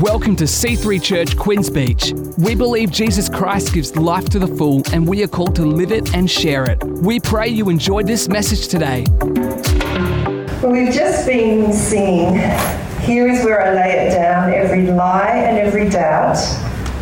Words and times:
Welcome 0.00 0.36
to 0.36 0.44
C3 0.44 1.02
Church 1.02 1.36
Queens 1.36 1.68
Beach. 1.68 2.14
We 2.38 2.54
believe 2.54 2.92
Jesus 2.92 3.28
Christ 3.28 3.74
gives 3.74 3.96
life 3.96 4.28
to 4.28 4.38
the 4.38 4.46
full, 4.46 4.80
and 4.92 5.04
we 5.04 5.24
are 5.24 5.26
called 5.26 5.56
to 5.56 5.64
live 5.64 5.90
it 5.90 6.14
and 6.14 6.30
share 6.30 6.70
it. 6.70 6.84
We 6.84 7.18
pray 7.18 7.48
you 7.48 7.68
enjoyed 7.68 8.06
this 8.06 8.28
message 8.28 8.68
today. 8.68 9.06
We've 10.62 10.94
just 10.94 11.26
been 11.26 11.72
singing, 11.72 12.36
Here 13.00 13.26
is 13.26 13.44
where 13.44 13.60
I 13.60 13.74
lay 13.74 14.06
it 14.06 14.10
down, 14.10 14.52
every 14.52 14.86
lie 14.86 15.30
and 15.30 15.58
every 15.58 15.88
doubt, 15.88 16.38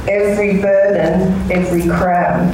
every 0.09 0.63
burden, 0.63 1.53
every 1.53 1.83
crown. 1.83 2.49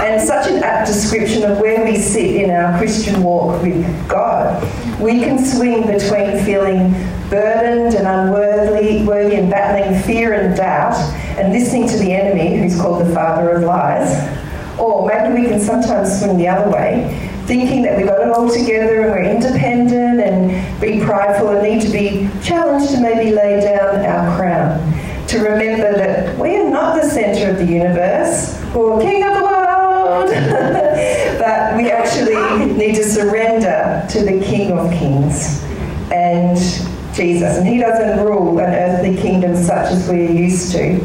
And 0.00 0.26
such 0.26 0.50
an 0.50 0.62
apt 0.62 0.86
description 0.86 1.42
of 1.42 1.60
where 1.60 1.84
we 1.84 1.98
sit 1.98 2.36
in 2.36 2.50
our 2.50 2.78
Christian 2.78 3.22
walk 3.22 3.60
with 3.62 4.08
God. 4.08 4.62
We 4.98 5.20
can 5.20 5.44
swing 5.44 5.82
between 5.82 6.42
feeling 6.42 6.94
burdened 7.34 7.94
and 7.94 8.06
unworthy 8.06 9.04
worthy 9.04 9.34
and 9.36 9.50
battling 9.50 10.00
fear 10.02 10.32
and 10.34 10.56
doubt 10.56 10.94
and 11.38 11.52
listening 11.52 11.88
to 11.88 11.96
the 11.98 12.12
enemy, 12.12 12.58
who's 12.58 12.80
called 12.80 13.04
the 13.04 13.12
father 13.12 13.50
of 13.50 13.64
lies. 13.64 14.12
Or 14.78 15.06
maybe 15.06 15.42
we 15.42 15.48
can 15.48 15.60
sometimes 15.60 16.20
swing 16.20 16.36
the 16.36 16.48
other 16.48 16.70
way, 16.70 17.30
thinking 17.46 17.82
that 17.82 17.96
we've 17.96 18.06
got 18.06 18.20
it 18.20 18.28
all 18.28 18.48
together 18.48 19.02
and 19.02 19.10
we're 19.10 19.24
independent 19.24 20.20
and 20.20 20.80
be 20.80 21.04
prideful 21.04 21.48
and 21.48 21.62
need 21.62 21.82
to 21.82 21.90
be 21.90 22.28
challenged 22.42 22.92
to 22.92 23.00
maybe 23.00 23.32
lay 23.32 23.60
down 23.60 24.04
our 24.04 24.36
crown. 24.36 24.78
To 25.28 25.38
remember 25.38 25.96
that 25.96 26.38
we 26.38 26.56
are 26.56 26.70
not 26.70 27.00
the 27.00 27.08
centre 27.08 27.50
of 27.50 27.56
the 27.56 27.72
universe 27.72 28.60
or 28.74 29.00
king 29.00 29.24
of 29.24 29.34
the 29.34 29.42
world, 29.42 30.30
but 31.38 31.76
we 31.76 31.90
actually 31.90 32.72
need 32.74 32.94
to 32.96 33.04
surrender 33.04 34.06
to 34.10 34.22
the 34.22 34.44
King 34.44 34.72
of 34.72 34.90
Kings 34.92 35.53
Jesus. 37.14 37.56
And 37.56 37.66
He 37.66 37.78
doesn't 37.78 38.24
rule 38.24 38.58
an 38.58 38.74
earthly 38.74 39.16
kingdom 39.16 39.56
such 39.56 39.92
as 39.92 40.08
we're 40.08 40.30
used 40.30 40.72
to, 40.72 40.98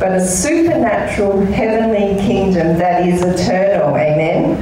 but 0.00 0.12
a 0.12 0.26
supernatural 0.26 1.44
heavenly 1.46 2.20
kingdom 2.22 2.78
that 2.78 3.06
is 3.06 3.22
eternal. 3.22 3.96
Amen? 3.96 4.58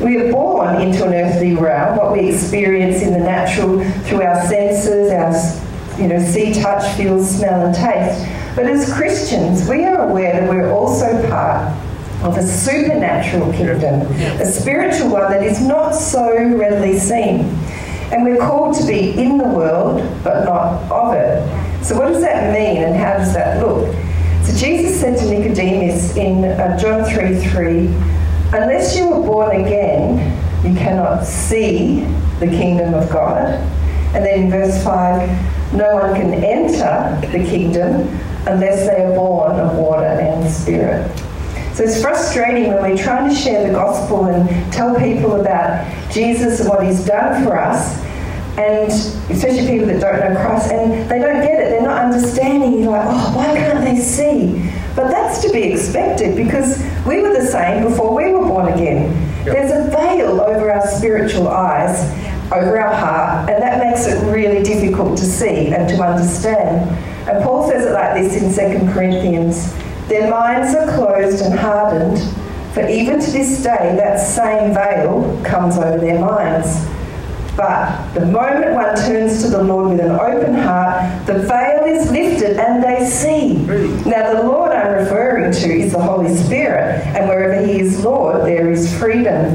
We 0.00 0.18
are 0.18 0.30
born 0.30 0.80
into 0.82 1.04
an 1.06 1.14
earthly 1.14 1.54
realm, 1.54 1.96
what 1.96 2.12
we 2.12 2.28
experience 2.28 3.02
in 3.02 3.12
the 3.12 3.18
natural 3.18 3.82
through 4.04 4.22
our 4.22 4.46
senses, 4.46 5.10
our 5.10 5.32
you 6.00 6.08
know, 6.08 6.18
see, 6.18 6.52
touch, 6.52 6.94
feel, 6.96 7.24
smell, 7.24 7.66
and 7.66 7.74
taste. 7.74 8.28
But 8.54 8.66
as 8.66 8.92
Christians, 8.92 9.68
we 9.68 9.84
are 9.84 10.08
aware 10.08 10.40
that 10.40 10.48
we're 10.48 10.70
also 10.70 11.06
part 11.28 11.74
of 12.22 12.36
a 12.36 12.42
supernatural 12.46 13.52
kingdom, 13.52 14.02
a 14.40 14.44
spiritual 14.46 15.10
one 15.10 15.30
that 15.30 15.42
is 15.42 15.60
not 15.60 15.92
so 15.94 16.32
readily 16.54 16.98
seen. 16.98 17.44
And 18.12 18.24
we're 18.24 18.38
called 18.38 18.76
to 18.76 18.86
be 18.86 19.10
in 19.10 19.38
the 19.38 19.48
world, 19.48 20.00
but 20.22 20.44
not 20.44 20.90
of 20.90 21.14
it. 21.14 21.84
So, 21.84 21.98
what 21.98 22.08
does 22.08 22.22
that 22.22 22.52
mean 22.52 22.82
and 22.82 22.96
how 22.96 23.18
does 23.18 23.34
that 23.34 23.60
look? 23.60 23.92
So, 24.44 24.56
Jesus 24.56 25.00
said 25.00 25.18
to 25.18 25.24
Nicodemus 25.28 26.16
in 26.16 26.44
uh, 26.44 26.78
John 26.78 27.04
3 27.04 27.36
3, 27.36 27.86
Unless 28.52 28.96
you 28.96 29.12
are 29.12 29.22
born 29.22 29.60
again, 29.60 30.32
you 30.64 30.74
cannot 30.78 31.24
see 31.24 32.04
the 32.38 32.46
kingdom 32.46 32.94
of 32.94 33.10
God. 33.10 33.54
And 34.14 34.24
then 34.24 34.44
in 34.44 34.50
verse 34.50 34.82
5, 34.84 35.74
no 35.74 35.96
one 35.96 36.14
can 36.14 36.32
enter 36.32 37.20
the 37.26 37.44
kingdom 37.44 38.08
unless 38.46 38.86
they 38.86 39.02
are 39.02 39.14
born 39.14 39.58
of 39.58 39.76
water 39.76 40.04
and 40.04 40.48
spirit. 40.50 41.10
So 41.76 41.84
it's 41.84 42.00
frustrating 42.00 42.68
when 42.68 42.80
we're 42.80 42.96
trying 42.96 43.28
to 43.28 43.34
share 43.34 43.66
the 43.66 43.74
gospel 43.74 44.24
and 44.24 44.72
tell 44.72 44.98
people 44.98 45.38
about 45.42 45.86
Jesus 46.10 46.60
and 46.60 46.70
what 46.70 46.82
he's 46.82 47.04
done 47.04 47.44
for 47.44 47.60
us, 47.60 47.98
and 48.56 48.90
especially 49.30 49.66
people 49.66 49.86
that 49.88 50.00
don't 50.00 50.18
know 50.20 50.40
Christ, 50.40 50.72
and 50.72 51.10
they 51.10 51.18
don't 51.18 51.42
get 51.42 51.60
it, 51.60 51.68
they're 51.68 51.82
not 51.82 52.06
understanding. 52.06 52.80
You're 52.80 52.92
like, 52.92 53.04
oh, 53.06 53.36
why 53.36 53.54
can't 53.58 53.84
they 53.84 54.00
see? 54.00 54.72
But 54.96 55.10
that's 55.10 55.42
to 55.42 55.52
be 55.52 55.64
expected 55.64 56.34
because 56.34 56.82
we 57.06 57.20
were 57.20 57.34
the 57.34 57.46
same 57.46 57.82
before 57.82 58.16
we 58.16 58.32
were 58.32 58.46
born 58.46 58.72
again. 58.72 59.12
Yep. 59.44 59.54
There's 59.54 59.72
a 59.72 59.90
veil 59.90 60.40
over 60.40 60.72
our 60.72 60.86
spiritual 60.86 61.48
eyes, 61.48 62.10
over 62.52 62.80
our 62.80 62.94
heart, 62.94 63.50
and 63.50 63.62
that 63.62 63.84
makes 63.84 64.06
it 64.06 64.18
really 64.32 64.62
difficult 64.62 65.18
to 65.18 65.26
see 65.26 65.74
and 65.74 65.86
to 65.90 66.02
understand. 66.02 66.88
And 67.28 67.44
Paul 67.44 67.68
says 67.68 67.84
it 67.84 67.92
like 67.92 68.14
this 68.14 68.58
in 68.58 68.80
2 68.86 68.94
Corinthians 68.94 69.74
Their 70.08 70.30
minds 70.30 70.74
are 70.74 70.86
closed 70.94 71.42
and 71.42 71.58
hardened, 71.58 72.18
for 72.72 72.86
even 72.86 73.20
to 73.20 73.30
this 73.30 73.62
day 73.62 73.94
that 73.96 74.18
same 74.18 74.72
veil 74.72 75.40
comes 75.44 75.76
over 75.76 75.98
their 75.98 76.20
minds. 76.20 76.86
But 77.56 78.12
the 78.12 78.26
moment 78.26 78.74
one 78.74 78.94
turns 78.96 79.42
to 79.42 79.48
the 79.48 79.62
Lord 79.62 79.92
with 79.92 80.00
an 80.00 80.12
open 80.12 80.54
heart, 80.54 81.26
the 81.26 81.38
veil 81.38 81.84
is 81.86 82.10
lifted 82.10 82.58
and 82.58 82.84
they 82.84 83.06
see. 83.08 83.54
Now, 84.08 84.34
the 84.34 84.42
Lord 84.46 84.72
I'm 84.72 84.92
referring 84.92 85.52
to 85.52 85.72
is 85.72 85.92
the 85.92 86.02
Holy 86.02 86.36
Spirit, 86.36 87.04
and 87.06 87.28
wherever 87.28 87.66
He 87.66 87.80
is 87.80 88.04
Lord, 88.04 88.44
there 88.44 88.70
is 88.70 88.96
freedom. 88.98 89.54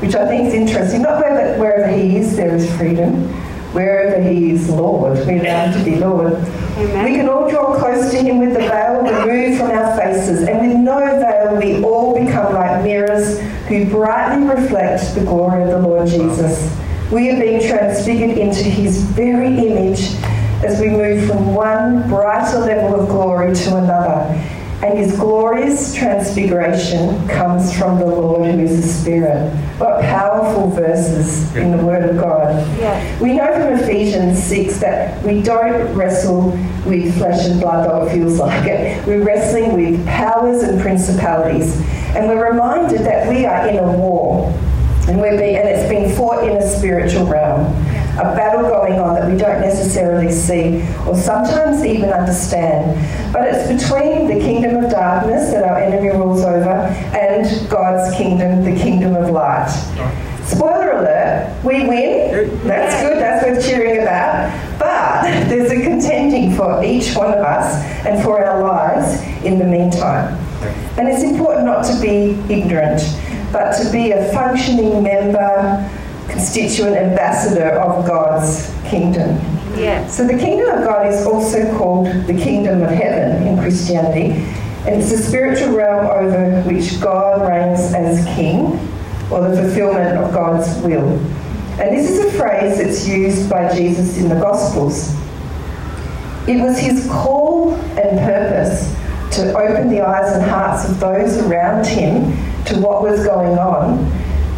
Which 0.00 0.14
I 0.14 0.26
think 0.26 0.48
is 0.48 0.54
interesting. 0.54 1.02
Not 1.02 1.20
wherever, 1.20 1.60
wherever 1.60 1.92
He 1.92 2.16
is, 2.16 2.34
there 2.34 2.56
is 2.56 2.74
freedom. 2.76 3.28
Wherever 3.74 4.22
He 4.22 4.52
is 4.52 4.70
Lord, 4.70 5.18
we 5.26 5.34
Him 5.34 5.72
to 5.74 5.84
be 5.84 5.96
Lord. 5.96 6.32
Amen. 6.76 7.04
We 7.04 7.16
can 7.16 7.28
all 7.28 7.48
draw 7.48 7.78
close 7.78 8.10
to 8.10 8.18
Him 8.18 8.38
with 8.38 8.52
the 8.52 8.60
veil 8.60 9.00
removed 9.00 9.58
from 9.58 9.70
our 9.70 9.96
faces, 9.96 10.46
and 10.46 10.68
with 10.68 10.76
no 10.76 10.98
veil, 10.98 11.56
we 11.56 11.82
all 11.82 12.14
become 12.14 12.52
like 12.52 12.82
mirrors 12.84 13.40
who 13.68 13.86
brightly 13.86 14.46
reflect 14.46 15.14
the 15.14 15.22
glory 15.22 15.62
of 15.62 15.70
the 15.70 15.78
Lord 15.78 16.06
Jesus. 16.06 16.70
We 17.10 17.30
are 17.30 17.40
being 17.40 17.66
transfigured 17.66 18.36
into 18.36 18.64
his 18.64 19.02
very 19.02 19.46
image 19.46 20.16
as 20.64 20.80
we 20.80 20.88
move 20.88 21.26
from 21.28 21.54
one 21.54 22.08
brighter 22.08 22.58
level 22.58 23.00
of 23.00 23.08
glory 23.08 23.54
to 23.54 23.76
another. 23.76 24.55
And 24.82 24.98
his 24.98 25.16
glorious 25.16 25.94
transfiguration 25.94 27.26
comes 27.28 27.76
from 27.76 27.98
the 27.98 28.04
Lord 28.04 28.54
who 28.54 28.60
is 28.60 28.82
the 28.82 28.86
Spirit. 28.86 29.50
What 29.78 30.02
powerful 30.02 30.68
verses 30.70 31.54
in 31.56 31.76
the 31.76 31.82
Word 31.82 32.10
of 32.10 32.16
God. 32.16 32.54
Yeah. 32.78 33.20
We 33.20 33.32
know 33.32 33.52
from 33.52 33.80
Ephesians 33.80 34.42
6 34.42 34.78
that 34.80 35.22
we 35.24 35.42
don't 35.42 35.94
wrestle 35.94 36.50
with 36.84 37.16
flesh 37.16 37.46
and 37.46 37.60
blood, 37.60 37.88
though 37.88 38.06
it 38.06 38.12
feels 38.12 38.38
like 38.38 38.66
it. 38.66 39.06
We're 39.06 39.24
wrestling 39.24 39.74
with 39.74 40.06
powers 40.06 40.62
and 40.62 40.80
principalities. 40.80 41.80
And 42.14 42.28
we're 42.28 42.50
reminded 42.50 43.00
that 43.00 43.28
we 43.28 43.46
are 43.46 43.66
in 43.68 43.78
a 43.78 43.92
war. 43.92 44.52
And, 45.08 45.20
we're 45.20 45.38
being, 45.38 45.56
and 45.56 45.68
it's 45.68 45.88
being 45.88 46.14
fought 46.16 46.46
in 46.46 46.56
a 46.56 46.68
spiritual 46.68 47.26
realm. 47.26 47.72
A 48.18 48.34
battle 48.34 48.62
going 48.62 48.98
on 48.98 49.14
that 49.14 49.30
we 49.30 49.36
don't 49.36 49.60
necessarily 49.60 50.32
see 50.32 50.82
or 51.06 51.14
sometimes 51.14 51.84
even 51.84 52.10
understand. 52.10 52.96
But 53.32 53.48
it's 53.48 53.68
between 53.68 54.26
the 54.26 54.40
kingdom 54.40 54.82
of 54.82 54.90
darkness 54.90 55.50
that 55.52 55.62
our 55.64 55.78
enemy 55.78 56.08
rules 56.08 56.42
over 56.42 56.70
and 56.70 57.68
God's 57.68 58.16
kingdom, 58.16 58.64
the 58.64 58.74
kingdom 58.80 59.14
of 59.14 59.30
light. 59.30 59.68
Spoiler 60.44 60.92
alert, 60.92 61.64
we 61.64 61.86
win. 61.86 62.66
That's 62.66 63.02
good, 63.02 63.18
that's 63.18 63.44
worth 63.44 63.66
cheering 63.66 64.02
about. 64.02 64.78
But 64.78 65.22
there's 65.48 65.70
a 65.70 65.82
contending 65.82 66.54
for 66.54 66.82
each 66.84 67.14
one 67.14 67.32
of 67.32 67.44
us 67.44 67.82
and 68.06 68.22
for 68.22 68.42
our 68.44 68.62
lives 68.62 69.20
in 69.44 69.58
the 69.58 69.64
meantime. 69.64 70.38
And 70.98 71.08
it's 71.08 71.22
important 71.22 71.66
not 71.66 71.84
to 71.84 72.00
be 72.00 72.30
ignorant 72.52 73.02
but 73.52 73.72
to 73.82 73.90
be 73.90 74.10
a 74.12 74.32
functioning 74.32 75.02
member, 75.02 75.90
constituent 76.28 76.96
ambassador 76.96 77.70
of 77.80 78.06
God's 78.06 78.72
kingdom. 78.88 79.36
Yeah. 79.76 80.06
So 80.08 80.26
the 80.26 80.38
kingdom 80.38 80.78
of 80.78 80.84
God 80.84 81.06
is 81.06 81.26
also 81.26 81.76
called 81.76 82.06
the 82.26 82.34
kingdom 82.34 82.82
of 82.82 82.90
heaven 82.90 83.46
in 83.46 83.58
Christianity, 83.58 84.32
and 84.86 85.02
it's 85.02 85.12
a 85.12 85.18
spiritual 85.18 85.76
realm 85.76 86.06
over 86.06 86.62
which 86.62 87.00
God 87.00 87.48
reigns 87.48 87.92
as 87.94 88.24
king, 88.34 88.78
or 89.30 89.48
the 89.48 89.62
fulfillment 89.62 90.18
of 90.18 90.32
God's 90.32 90.68
will. 90.82 91.18
And 91.78 91.94
this 91.94 92.08
is 92.10 92.34
a 92.34 92.38
phrase 92.38 92.78
that's 92.78 93.06
used 93.06 93.50
by 93.50 93.74
Jesus 93.74 94.16
in 94.16 94.28
the 94.28 94.36
Gospels. 94.36 95.14
It 96.48 96.62
was 96.62 96.78
his 96.78 97.06
call 97.08 97.74
and 97.74 98.18
purpose 98.20 98.94
to 99.36 99.52
open 99.58 99.90
the 99.90 100.00
eyes 100.00 100.32
and 100.32 100.42
hearts 100.48 100.88
of 100.88 101.00
those 101.00 101.38
around 101.38 101.86
him 101.86 102.32
to 102.64 102.80
what 102.80 103.02
was 103.02 103.24
going 103.26 103.58
on 103.58 103.98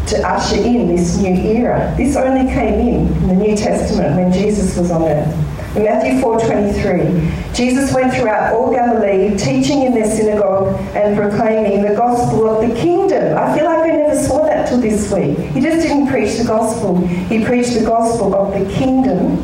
to 0.09 0.27
usher 0.27 0.57
in 0.57 0.89
this 0.89 1.19
new 1.19 1.35
era. 1.35 1.95
This 1.97 2.17
only 2.17 2.51
came 2.53 2.75
in 2.81 3.07
in 3.09 3.29
the 3.29 3.35
New 3.35 3.57
Testament 3.57 4.17
when 4.17 4.33
Jesus 4.33 4.77
was 4.77 4.91
on 4.91 5.03
earth. 5.03 5.77
In 5.77 5.85
Matthew 5.85 6.21
4:23, 6.21 7.31
Jesus 7.53 7.93
went 7.93 8.15
throughout 8.15 8.55
all 8.55 8.73
Galilee, 8.73 9.37
teaching 9.37 9.83
in 9.83 9.93
their 9.93 10.07
synagogue 10.07 10.81
and 10.95 11.17
proclaiming 11.17 11.83
the 11.83 11.95
gospel 11.95 12.49
of 12.49 12.67
the 12.67 12.75
kingdom. 12.75 13.37
I 13.37 13.55
feel 13.55 13.67
like 13.67 13.91
I 13.91 13.97
never 13.97 14.17
saw 14.17 14.47
that 14.47 14.69
till 14.69 14.79
this 14.81 15.13
week. 15.13 15.39
He 15.39 15.61
just 15.61 15.83
didn't 15.87 16.07
preach 16.09 16.39
the 16.39 16.45
gospel. 16.45 16.97
He 17.07 17.45
preached 17.45 17.75
the 17.75 17.85
gospel 17.85 18.35
of 18.35 18.59
the 18.59 18.65
kingdom. 18.73 19.43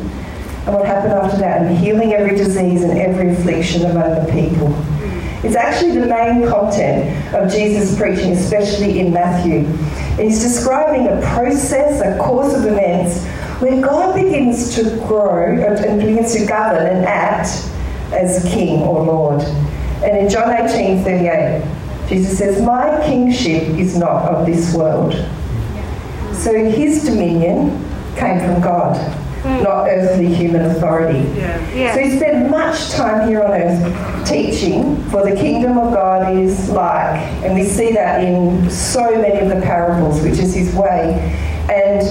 And 0.65 0.73
what 0.73 0.85
happened 0.85 1.13
after 1.13 1.37
that? 1.37 1.61
And 1.61 1.77
healing 1.77 2.13
every 2.13 2.35
disease 2.35 2.83
and 2.83 2.97
every 2.97 3.29
affliction 3.29 3.85
among 3.85 4.25
the 4.25 4.31
people. 4.31 4.75
It's 5.43 5.55
actually 5.55 5.99
the 5.99 6.07
main 6.07 6.47
content 6.47 7.33
of 7.35 7.51
Jesus' 7.51 7.97
preaching, 7.97 8.31
especially 8.31 8.99
in 8.99 9.13
Matthew. 9.13 9.65
He's 10.21 10.41
describing 10.41 11.07
a 11.07 11.21
process, 11.33 12.01
a 12.01 12.17
course 12.17 12.53
of 12.53 12.65
events 12.65 13.23
where 13.61 13.81
God 13.81 14.15
begins 14.15 14.75
to 14.75 14.83
grow 15.07 15.55
and 15.55 15.99
begins 15.99 16.33
to 16.33 16.45
govern 16.45 16.87
and 16.87 17.05
act 17.05 17.69
as 18.11 18.43
king 18.45 18.81
or 18.81 19.03
Lord. 19.03 19.41
And 20.03 20.17
in 20.17 20.29
John 20.29 20.51
18 20.51 21.03
38, 21.03 21.63
Jesus 22.07 22.37
says, 22.37 22.61
My 22.61 23.01
kingship 23.05 23.63
is 23.77 23.97
not 23.97 24.23
of 24.23 24.45
this 24.45 24.73
world. 24.73 25.13
So 26.33 26.53
his 26.53 27.03
dominion 27.03 27.69
came 28.15 28.39
from 28.39 28.61
God, 28.61 28.95
Mm. 29.45 29.63
not 29.63 29.87
earthly 29.87 30.33
human 30.33 30.61
authority. 30.71 31.23
So 31.93 31.99
he 31.99 32.17
spent 32.17 32.49
much 32.49 32.89
time 32.89 33.27
here 33.27 33.43
on 33.43 33.51
earth 33.51 34.27
teaching, 34.27 35.03
for 35.11 35.23
the 35.23 35.35
kingdom 35.35 35.77
of 35.77 35.93
God 35.93 36.35
is 36.35 36.69
like, 36.71 37.19
and 37.43 37.53
we 37.53 37.63
see 37.63 37.91
that 37.93 38.23
in 38.23 38.67
so 38.71 39.03
many 39.21 39.39
of 39.39 39.49
the 39.49 39.61
parables, 39.61 40.21
which 40.23 40.39
is 40.39 40.55
his 40.55 40.73
way. 40.73 41.13
And 41.69 42.01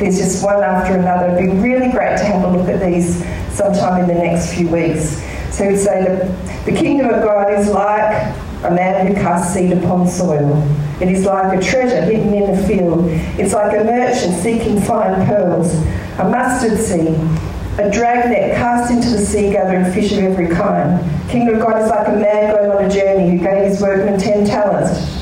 there's 0.00 0.16
just 0.16 0.42
one 0.42 0.62
after 0.62 0.94
another. 0.94 1.36
It'd 1.36 1.52
be 1.52 1.58
really 1.58 1.90
great 1.90 2.16
to 2.18 2.24
have 2.24 2.44
a 2.44 2.56
look 2.56 2.68
at 2.68 2.80
these 2.80 3.22
sometime 3.54 4.02
in 4.02 4.08
the 4.08 4.22
next 4.22 4.54
few 4.54 4.68
weeks. 4.68 5.22
So 5.54 5.68
he'd 5.68 5.76
say 5.76 6.04
that 6.04 6.64
the 6.64 6.72
kingdom 6.72 7.10
of 7.10 7.22
God 7.22 7.52
is 7.52 7.68
like 7.68 8.34
a 8.64 8.70
man 8.70 9.06
who 9.06 9.14
casts 9.14 9.52
seed 9.54 9.72
upon 9.72 10.08
soil. 10.08 10.62
It 11.00 11.08
is 11.08 11.24
like 11.24 11.58
a 11.58 11.62
treasure 11.62 12.00
hidden 12.02 12.32
in 12.32 12.50
a 12.50 12.66
field. 12.66 13.04
It's 13.38 13.52
like 13.52 13.72
a 13.78 13.84
merchant 13.84 14.34
seeking 14.42 14.80
fine 14.80 15.26
pearls, 15.26 15.74
a 16.18 16.28
mustard 16.28 16.78
seed, 16.78 17.14
a 17.78 17.90
dragnet 17.90 18.56
cast 18.56 18.90
into 18.90 19.08
the 19.10 19.18
sea 19.18 19.52
gathering 19.52 19.92
fish 19.92 20.12
of 20.12 20.18
every 20.18 20.48
kind. 20.48 21.00
Kingdom 21.30 21.56
of 21.56 21.62
God 21.62 21.82
is 21.82 21.88
like 21.88 22.08
a 22.08 22.12
man 22.12 22.54
going 22.54 22.70
on 22.70 22.84
a 22.84 22.90
journey 22.90 23.30
who 23.30 23.38
gave 23.38 23.64
his 23.64 23.80
workman 23.80 24.18
ten 24.18 24.44
talents. 24.44 25.16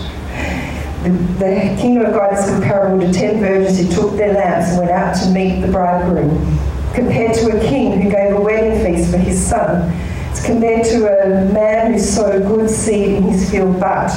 The, 1.03 1.11
the 1.39 1.81
kingdom 1.81 2.07
of 2.07 2.13
God 2.13 2.33
is 2.33 2.45
comparable 2.47 3.01
to 3.01 3.13
ten 3.13 3.41
virgins 3.41 3.79
who 3.79 3.89
took 3.95 4.17
their 4.17 4.33
lamps 4.33 4.71
and 4.71 4.79
went 4.79 4.91
out 4.91 5.15
to 5.23 5.31
meet 5.31 5.61
the 5.61 5.69
bridegroom, 5.71 6.59
compared 6.95 7.35
to 7.35 7.57
a 7.57 7.61
king 7.69 8.01
who 8.01 8.11
gave 8.11 8.35
a 8.35 8.41
wedding 8.41 8.85
feast 8.85 9.11
for 9.11 9.19
his 9.19 9.45
son 9.45 9.93
it's 10.37 10.45
compared 10.45 10.85
to 10.85 11.07
a 11.07 11.51
man 11.51 11.95
who 11.95 11.99
sowed 11.99 12.47
good 12.47 12.69
seed 12.69 13.15
in 13.15 13.23
his 13.23 13.51
field, 13.51 13.81
but 13.81 14.11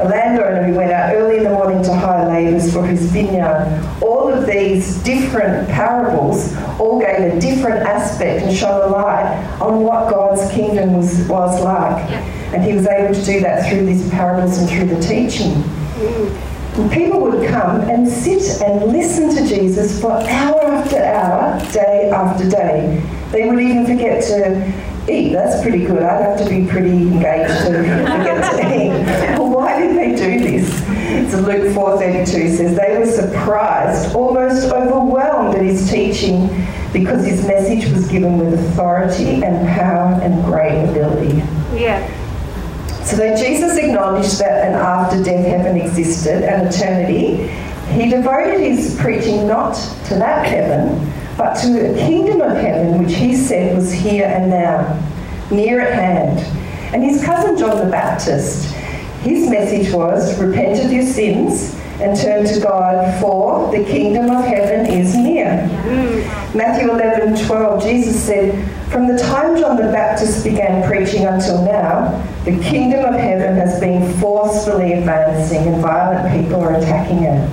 a 0.00 0.08
landowner 0.08 0.64
who 0.64 0.74
went 0.74 0.90
out 0.92 1.14
early 1.14 1.38
in 1.38 1.44
the 1.44 1.50
morning 1.50 1.82
to 1.82 1.94
hire 1.94 2.28
labourers 2.28 2.72
for 2.72 2.86
his 2.86 3.04
vineyard. 3.12 3.66
All 4.02 4.32
of 4.32 4.46
these 4.46 5.02
different 5.02 5.68
parables 5.68 6.56
all 6.78 7.00
gave 7.00 7.34
a 7.34 7.40
different 7.40 7.86
aspect 7.86 8.44
and 8.44 8.56
shone 8.56 8.80
a 8.88 8.92
light 8.92 9.60
on 9.60 9.82
what 9.82 10.10
God's 10.10 10.50
kingdom 10.52 10.94
was, 10.94 11.28
was 11.28 11.60
like. 11.62 12.10
And 12.52 12.64
he 12.64 12.72
was 12.72 12.86
able 12.86 13.14
to 13.14 13.24
do 13.24 13.40
that 13.40 13.68
through 13.68 13.84
these 13.86 14.08
parables 14.10 14.58
and 14.58 14.68
through 14.68 14.86
the 14.86 15.00
teaching. 15.00 15.52
And 16.76 16.90
people 16.90 17.20
would 17.20 17.48
come 17.48 17.82
and 17.82 18.08
sit 18.08 18.62
and 18.62 18.90
listen 18.90 19.34
to 19.34 19.46
Jesus 19.46 20.00
for 20.00 20.12
hour 20.12 20.64
after 20.64 20.96
hour, 20.96 21.60
day 21.72 22.10
after 22.10 22.48
day. 22.48 23.06
They 23.32 23.48
would 23.48 23.60
even 23.60 23.84
forget 23.86 24.24
to 24.24 24.90
eat. 25.10 25.32
That's 25.32 25.62
pretty 25.62 25.84
good. 25.84 26.02
I'd 26.02 26.22
have 26.22 26.38
to 26.38 26.48
be 26.48 26.66
pretty 26.66 26.90
engaged 26.90 27.66
to, 27.66 27.78
forget 27.82 28.52
to 28.52 28.76
eat. 28.76 29.30
Well, 29.40 29.50
why 29.50 29.80
did 29.80 29.96
they 29.96 30.14
do 30.14 30.38
this? 30.38 31.29
Luke 31.40 31.74
4.32 31.74 32.26
says, 32.26 32.76
they 32.76 32.98
were 32.98 33.06
surprised, 33.06 34.14
almost 34.14 34.70
overwhelmed 34.72 35.54
at 35.54 35.62
his 35.62 35.90
teaching 35.90 36.48
because 36.92 37.24
his 37.24 37.46
message 37.46 37.90
was 37.92 38.08
given 38.08 38.38
with 38.38 38.54
authority 38.54 39.42
and 39.44 39.66
power 39.68 40.20
and 40.22 40.44
great 40.44 40.84
ability. 40.88 41.36
Yeah. 41.78 42.04
So 43.04 43.16
though 43.16 43.34
Jesus 43.36 43.76
acknowledged 43.76 44.38
that 44.38 44.68
an 44.68 44.74
after-death 44.74 45.46
heaven 45.46 45.76
existed, 45.80 46.42
an 46.44 46.66
eternity, 46.66 47.48
he 47.92 48.08
devoted 48.08 48.60
his 48.60 48.96
preaching 49.00 49.46
not 49.48 49.74
to 50.06 50.14
that 50.16 50.46
heaven, 50.46 51.12
but 51.36 51.54
to 51.62 51.68
the 51.68 51.94
kingdom 51.98 52.40
of 52.40 52.56
heaven, 52.56 53.02
which 53.02 53.14
he 53.16 53.34
said 53.34 53.76
was 53.76 53.92
here 53.92 54.26
and 54.26 54.50
now, 54.50 55.00
near 55.50 55.80
at 55.80 55.94
hand. 55.94 56.38
And 56.94 57.02
his 57.02 57.24
cousin 57.24 57.56
John 57.56 57.78
the 57.84 57.90
Baptist, 57.90 58.74
his 59.22 59.50
message 59.50 59.92
was 59.92 60.38
repent 60.40 60.84
of 60.84 60.92
your 60.92 61.04
sins 61.04 61.74
and 62.00 62.18
turn 62.18 62.46
to 62.46 62.60
God, 62.60 63.20
for 63.20 63.70
the 63.70 63.84
kingdom 63.84 64.30
of 64.30 64.44
heaven 64.44 64.86
is 64.86 65.14
near. 65.14 65.66
Matthew 66.54 66.90
11 66.90 67.44
12, 67.46 67.82
Jesus 67.82 68.22
said, 68.22 68.54
From 68.90 69.06
the 69.06 69.18
time 69.18 69.58
John 69.58 69.76
the 69.76 69.92
Baptist 69.92 70.42
began 70.42 70.88
preaching 70.88 71.26
until 71.26 71.62
now, 71.62 72.26
the 72.44 72.58
kingdom 72.62 73.04
of 73.04 73.20
heaven 73.20 73.54
has 73.56 73.78
been 73.78 74.12
forcefully 74.18 74.94
advancing 74.94 75.66
and 75.66 75.82
violent 75.82 76.34
people 76.34 76.60
are 76.60 76.74
attacking 76.74 77.24
it. 77.24 77.50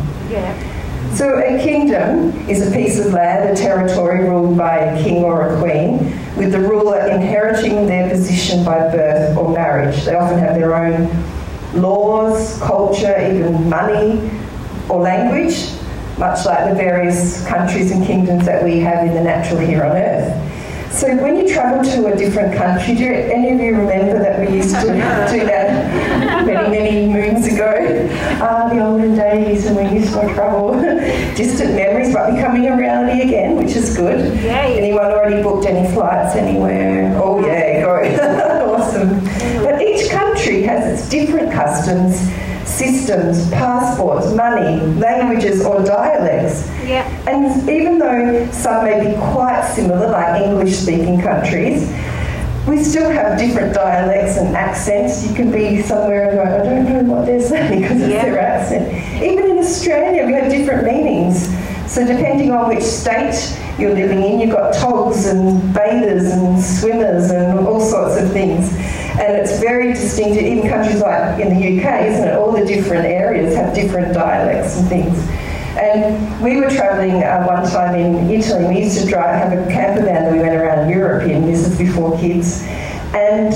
So 1.16 1.40
a 1.40 1.62
kingdom 1.62 2.32
is 2.48 2.66
a 2.66 2.72
piece 2.72 3.00
of 3.00 3.12
land, 3.12 3.50
a 3.50 3.56
territory 3.60 4.30
ruled 4.30 4.58
by 4.58 4.78
a 4.78 5.04
king 5.04 5.24
or 5.24 5.50
a 5.50 5.60
queen, 5.60 5.98
with 6.38 6.52
the 6.52 6.60
ruler 6.60 7.08
inheriting 7.08 7.88
their 7.88 8.10
position 8.10 8.64
by 8.64 8.78
birth 8.92 9.36
or 9.36 9.52
marriage. 9.52 10.06
They 10.06 10.16
often 10.16 10.38
have 10.38 10.56
their 10.56 10.76
own 10.76 11.08
laws, 11.74 12.60
culture, 12.60 13.18
even 13.20 13.70
money 13.70 14.30
or 14.90 15.02
language, 15.02 15.72
much 16.18 16.46
like 16.46 16.70
the 16.70 16.76
various 16.76 17.46
countries 17.48 17.92
and 17.92 18.06
kingdoms 18.06 18.46
that 18.46 18.64
we 18.64 18.80
have 18.80 19.06
in 19.06 19.14
the 19.14 19.22
natural 19.22 19.60
here 19.60 19.84
on 19.84 19.96
earth. 19.96 20.48
So 20.92 21.16
when 21.18 21.36
you 21.38 21.54
travel 21.54 21.84
to 21.92 22.08
a 22.08 22.16
different 22.16 22.56
country, 22.56 22.96
do 22.96 23.06
any 23.06 23.52
of 23.52 23.60
you 23.60 23.76
remember 23.76 24.18
that 24.18 24.40
we 24.40 24.56
used 24.58 24.74
to 24.76 24.82
do 25.32 25.46
that 25.46 26.46
many, 26.46 26.70
many 26.70 27.08
moons 27.08 27.46
ago? 27.46 28.10
Ah, 28.42 28.70
the 28.74 28.84
olden 28.84 29.16
days 29.16 29.66
when 29.66 29.92
we 29.92 30.00
used 30.00 30.14
to 30.14 30.22
travel. 30.34 30.74
Distant 31.36 31.76
memories 31.76 32.14
but 32.14 32.34
becoming 32.34 32.66
a 32.68 32.76
reality 32.76 33.22
again, 33.22 33.58
which 33.58 33.76
is 33.76 33.96
good. 33.96 34.34
Yay. 34.38 34.80
Anyone 34.80 35.06
already 35.06 35.44
booked 35.44 35.68
any 35.68 35.88
flights 35.94 36.36
anywhere? 36.36 37.14
Oh 37.22 37.46
yeah, 37.46 37.82
go. 37.82 38.44
awesome. 38.98 39.64
But 39.64 39.82
each 39.82 40.10
country 40.10 40.64
has 40.64 41.00
its 41.00 41.10
different 41.10 41.52
customs 41.52 42.16
systems, 42.68 43.50
passports, 43.50 44.34
money, 44.34 44.80
languages, 45.00 45.66
or 45.66 45.82
dialects. 45.84 46.68
Yeah. 46.86 47.08
And 47.28 47.68
even 47.70 47.98
though 47.98 48.50
some 48.52 48.84
may 48.84 49.10
be 49.10 49.18
quite 49.18 49.66
similar, 49.74 50.10
like 50.12 50.42
English 50.44 50.76
speaking 50.76 51.20
countries, 51.22 51.90
we 52.68 52.84
still 52.84 53.10
have 53.10 53.40
different 53.40 53.74
dialects 53.74 54.38
and 54.38 54.56
accents. 54.56 55.26
You 55.26 55.34
can 55.34 55.50
be 55.52 55.82
somewhere 55.82 56.30
and 56.30 56.38
go, 56.38 56.44
I 56.44 56.86
don't 56.86 57.08
know 57.08 57.14
what 57.16 57.26
they're 57.26 57.40
saying 57.40 57.82
because 57.82 58.02
it's 58.02 58.12
Yeah. 58.12 58.26
their 58.26 58.40
accent. 58.40 59.24
Even 59.24 59.52
in 59.52 59.58
Australia, 59.58 60.26
we 60.26 60.34
have 60.34 60.52
different 60.52 60.86
meanings. 60.86 61.48
So 61.92 62.06
depending 62.06 62.52
on 62.52 62.68
which 62.68 62.84
state 62.84 63.34
you're 63.80 63.94
living 63.94 64.24
in, 64.24 64.40
you've 64.40 64.52
got 64.52 64.74
togs 64.74 65.28
and 65.28 65.74
bathers 65.74 66.32
and 66.32 66.62
swimmers 66.62 67.30
and 67.30 67.60
all 67.60 67.80
sorts 67.80 68.22
of 68.22 68.32
things. 68.32 68.74
And 69.20 69.36
it's 69.36 69.60
very 69.60 69.94
distinctive, 69.94 70.44
even 70.44 70.70
countries 70.70 71.02
like 71.02 71.40
in 71.40 71.50
the 71.50 71.80
UK, 71.80 72.06
isn't 72.08 72.28
it? 72.28 72.36
All 72.36 72.52
the 72.52 72.66
different 72.66 73.06
areas 73.06 73.56
have 73.56 73.74
different 73.74 74.14
dialects 74.14 74.78
and 74.78 74.88
things. 74.88 75.18
And 75.78 76.44
we 76.44 76.58
were 76.58 76.70
travelling 76.70 77.24
uh, 77.24 77.46
one 77.46 77.70
time 77.70 77.96
in 77.96 78.30
Italy. 78.32 78.66
We 78.68 78.84
used 78.84 79.00
to 79.00 79.08
drive, 79.08 79.36
have 79.36 79.54
a 79.54 79.72
camper 79.72 80.04
van 80.04 80.24
that 80.24 80.34
we 80.34 80.40
went 80.40 80.56
around 80.56 80.90
Europe 80.90 81.30
in. 81.30 81.46
This 81.46 81.68
is 81.68 81.78
before 81.78 82.18
kids. 82.18 82.64
And 83.14 83.54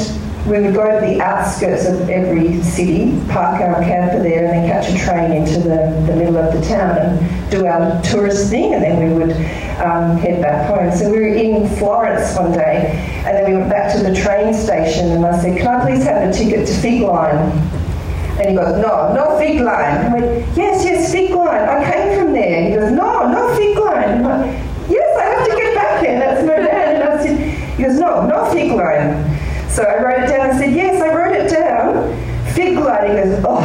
we 0.48 0.60
would 0.60 0.74
go 0.74 1.00
to 1.00 1.06
the 1.06 1.22
outskirts 1.22 1.86
of 1.86 2.10
every 2.10 2.62
city, 2.64 3.22
park 3.30 3.62
our 3.62 3.82
camper 3.82 4.24
there, 4.24 4.46
and 4.46 4.54
then 4.54 4.68
catch 4.68 4.90
a 4.90 4.98
train 4.98 5.32
into 5.32 5.60
the, 5.60 6.04
the 6.08 6.16
middle 6.16 6.38
of 6.38 6.54
the 6.54 6.68
town 6.68 6.98
and 6.98 7.52
do 7.52 7.66
our 7.68 8.02
tourist 8.02 8.50
thing, 8.50 8.74
and 8.74 8.84
then 8.84 9.08
we 9.08 9.14
would 9.14 9.36
um, 9.82 10.18
head 10.18 10.42
back 10.42 10.68
home. 10.68 10.92
So 10.98 11.12
we 11.12 11.18
were 11.20 11.28
in 11.28 11.70
Florence 11.78 12.36
one 12.36 12.52
day, 12.54 12.92
and 13.26 13.38
then 13.38 13.52
we 13.52 13.58
went 13.58 13.70
back 13.70 13.96
to 13.96 14.04
the 14.04 14.16
train 14.16 14.54
station, 14.54 15.12
and 15.12 15.26
I 15.26 15.40
said, 15.40 15.58
Can 15.58 15.68
I 15.68 15.86
please 15.86 16.04
have 16.06 16.28
a 16.28 16.34
ticket 16.34 16.68
to 16.68 16.74
Fig 16.74 17.02
Line? 17.02 17.52
And 18.40 18.50
he 18.50 18.56
goes, 18.56 18.82
no, 18.82 19.14
no 19.14 19.38
fig 19.38 19.62
line. 19.62 20.08
I 20.08 20.14
went, 20.14 20.58
yes, 20.58 20.84
yes, 20.84 21.12
fig 21.12 21.32
line. 21.32 21.62
I 21.62 21.92
came 21.92 22.18
from 22.18 22.34
there. 22.34 22.64
He 22.64 22.76
goes, 22.76 22.92
no, 22.92 23.30
no 23.30 23.54
fig 23.56 23.78
line. 23.78 24.10
I'm 24.10 24.24
like, 24.24 24.56
yes, 24.90 25.18
I 25.20 25.24
have 25.26 25.48
to 25.48 25.56
get 25.56 25.76
back 25.76 26.02
there. 26.02 26.20
That's 26.20 26.42
my 26.48 26.56
dad. 26.56 26.96
And 26.96 27.04
I 27.04 27.24
said, 27.24 27.78
he 27.78 27.84
goes, 27.84 28.00
no, 28.00 28.26
no 28.26 28.50
fig 28.52 28.72
line. 28.72 29.41
So 29.72 29.84
I 29.84 30.02
wrote 30.04 30.24
it 30.24 30.28
down. 30.28 30.50
and 30.50 30.60
said, 30.60 30.74
yes, 30.74 31.02
I 31.02 31.16
wrote 31.16 31.34
it 31.36 31.50
down. 31.50 32.14
Fig 32.54 32.78
line. 32.78 33.12
is, 33.12 33.44
oh, 33.48 33.62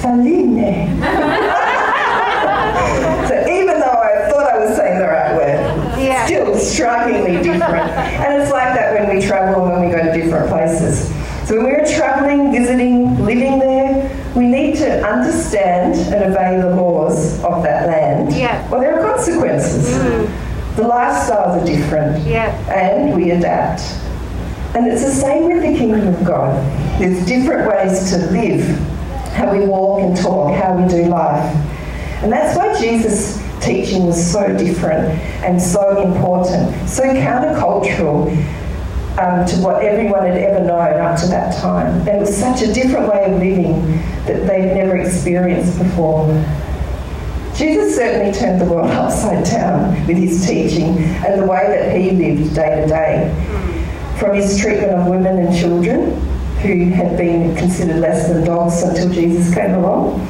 faline. 0.00 0.96
so 3.28 3.34
even 3.46 3.78
though 3.80 4.00
I 4.00 4.30
thought 4.30 4.50
I 4.50 4.58
was 4.64 4.76
saying 4.76 4.98
the 4.98 5.04
right 5.06 5.34
word, 5.36 5.98
Yeah. 6.00 6.24
still 6.26 6.56
strikingly 6.56 7.42
different. 7.42 7.90
and 7.90 8.42
it's 8.42 8.50
like 8.50 8.74
that 8.74 8.94
when 8.98 9.14
we 9.14 9.26
travel 9.26 9.64
and 9.66 9.72
when 9.72 9.90
we 9.90 9.94
go 9.94 10.02
to 10.02 10.12
different 10.18 10.48
places. 10.48 11.08
So 11.46 11.56
when 11.56 11.66
we're 11.66 11.84
traveling, 11.86 12.50
visiting, 12.52 13.22
living 13.24 13.58
there, 13.58 14.10
we 14.34 14.46
need 14.46 14.76
to 14.76 15.02
understand 15.06 15.94
and 16.14 16.32
obey 16.32 16.60
the 16.60 16.74
laws 16.74 17.42
of 17.44 17.62
that 17.62 17.86
land. 17.86 18.32
Yeah. 18.32 18.68
Or 18.72 18.80
there 18.80 18.98
are 19.00 19.14
consequences. 19.14 19.90
Mm. 19.98 20.76
The 20.76 20.82
lifestyles 20.82 21.62
are 21.62 21.66
different. 21.66 22.26
Yeah. 22.26 22.50
And 22.72 23.14
we 23.14 23.30
adapt. 23.30 23.82
And 24.76 24.86
it's 24.88 25.02
the 25.02 25.10
same 25.10 25.44
with 25.44 25.62
the 25.62 25.76
kingdom 25.78 26.06
of 26.06 26.22
God. 26.22 26.54
There's 27.00 27.24
different 27.24 27.66
ways 27.66 28.10
to 28.10 28.18
live, 28.30 28.78
how 29.32 29.50
we 29.56 29.64
walk 29.64 30.02
and 30.02 30.14
talk, 30.14 30.54
how 30.54 30.76
we 30.76 30.86
do 30.86 31.06
life. 31.06 31.42
And 32.22 32.30
that's 32.30 32.54
why 32.58 32.78
Jesus' 32.78 33.42
teaching 33.62 34.04
was 34.04 34.22
so 34.30 34.54
different 34.54 35.18
and 35.42 35.60
so 35.60 36.02
important, 36.02 36.86
so 36.86 37.04
countercultural. 37.04 38.28
um, 39.18 39.46
to 39.46 39.56
what 39.62 39.82
everyone 39.82 40.26
had 40.26 40.36
ever 40.36 40.62
known 40.62 41.00
up 41.00 41.18
to 41.20 41.26
that 41.28 41.56
time. 41.58 42.06
And 42.06 42.08
it 42.08 42.20
was 42.20 42.36
such 42.36 42.60
a 42.60 42.70
different 42.70 43.08
way 43.08 43.24
of 43.24 43.38
living 43.38 43.80
that 44.26 44.46
they'd 44.46 44.74
never 44.74 44.98
experienced 44.98 45.78
before. 45.78 46.26
Jesus 47.54 47.96
certainly 47.96 48.30
turned 48.38 48.60
the 48.60 48.66
world 48.66 48.90
upside 48.90 49.42
down 49.46 50.06
with 50.06 50.18
his 50.18 50.46
teaching 50.46 50.98
and 51.24 51.40
the 51.40 51.46
way 51.46 51.66
that 51.66 51.96
he 51.96 52.10
lived 52.10 52.54
day 52.54 52.82
to 52.82 52.86
day. 52.86 53.85
From 54.18 54.34
his 54.34 54.58
treatment 54.58 54.92
of 54.92 55.06
women 55.08 55.38
and 55.38 55.54
children, 55.56 56.18
who 56.62 56.90
had 56.90 57.16
been 57.18 57.54
considered 57.54 57.96
less 57.96 58.28
than 58.28 58.44
dogs 58.44 58.82
until 58.82 59.10
Jesus 59.10 59.54
came 59.54 59.74
along, 59.74 60.26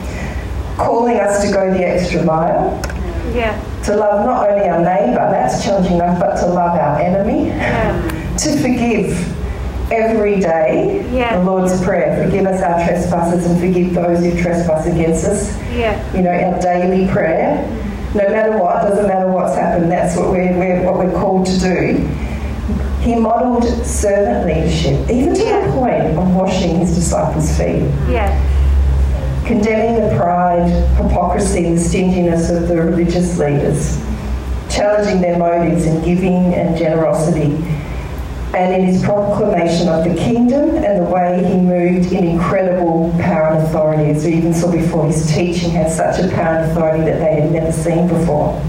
calling 0.76 1.16
us 1.18 1.44
to 1.46 1.52
go 1.52 1.72
the 1.72 1.86
extra 1.86 2.22
mile, 2.24 2.80
Yeah. 3.32 3.54
to 3.84 3.96
love 3.96 4.26
not 4.26 4.50
only 4.50 4.68
our 4.68 4.80
neighbour, 4.80 5.28
that's 5.30 5.64
challenging 5.64 5.94
enough, 5.94 6.18
but 6.18 6.36
to 6.38 6.46
love 6.46 6.76
our 6.78 6.98
enemy, 6.98 7.48
Yeah. 7.48 7.92
to 8.38 8.56
forgive 8.56 9.32
every 9.92 10.40
day. 10.40 11.04
Yeah. 11.12 11.36
The 11.38 11.44
Lord's 11.44 11.80
Prayer, 11.80 12.24
forgive 12.24 12.46
us 12.46 12.60
our 12.62 12.84
trespasses 12.86 13.46
and 13.46 13.58
forgive 13.60 13.94
those 13.94 14.18
who 14.24 14.32
trespass 14.42 14.86
against 14.86 15.24
us. 15.26 15.56
Yeah. 15.76 15.94
You 16.12 16.22
know, 16.22 16.32
our 16.32 16.58
daily 16.60 17.06
prayer. 17.06 17.64
No 18.14 18.28
matter 18.30 18.56
what, 18.58 18.82
doesn't 18.82 19.06
matter 19.06 19.28
what's 19.28 19.54
happened, 19.54 19.92
that's 19.92 20.16
what 20.16 20.30
we're, 20.30 20.52
we're 20.58 20.82
what 20.82 20.96
we're 20.98 21.12
called 21.20 21.46
to 21.46 21.58
do. 21.60 22.08
He 23.06 23.14
modelled 23.14 23.62
servant 23.86 24.46
leadership, 24.48 25.08
even 25.08 25.32
to 25.32 25.44
the 25.44 25.72
point 25.76 26.18
of 26.18 26.34
washing 26.34 26.80
his 26.80 26.92
disciples' 26.92 27.56
feet 27.56 27.84
Yeah. 28.10 28.36
condemning 29.44 29.94
the 29.94 30.16
pride, 30.16 30.68
hypocrisy, 30.96 31.68
and 31.68 31.78
stinginess 31.80 32.50
of 32.50 32.66
the 32.66 32.76
religious 32.76 33.38
leaders, 33.38 33.96
challenging 34.68 35.20
their 35.20 35.38
motives 35.38 35.86
in 35.86 36.02
giving 36.02 36.52
and 36.54 36.76
generosity, 36.76 37.56
and 38.54 38.74
in 38.74 38.86
his 38.86 39.04
proclamation 39.04 39.88
of 39.88 40.02
the 40.02 40.14
kingdom 40.14 40.70
and 40.74 41.06
the 41.06 41.08
way 41.08 41.44
he 41.44 41.60
moved 41.60 42.12
in 42.12 42.24
incredible 42.24 43.14
power 43.20 43.50
and 43.52 43.62
authority, 43.68 44.10
as 44.10 44.24
we 44.24 44.32
even 44.32 44.52
saw 44.52 44.68
before, 44.68 45.06
his 45.06 45.32
teaching 45.32 45.70
had 45.70 45.92
such 45.92 46.18
a 46.18 46.26
power 46.34 46.56
and 46.56 46.72
authority 46.72 47.04
that 47.04 47.20
they 47.20 47.40
had 47.40 47.52
never 47.52 47.70
seen 47.70 48.08
before. 48.08 48.60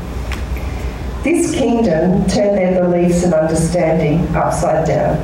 This 1.28 1.54
kingdom 1.54 2.26
turned 2.30 2.58
their 2.58 2.82
beliefs 2.82 3.22
and 3.26 3.34
understanding 3.34 4.34
upside 4.34 4.88
down. 4.88 5.18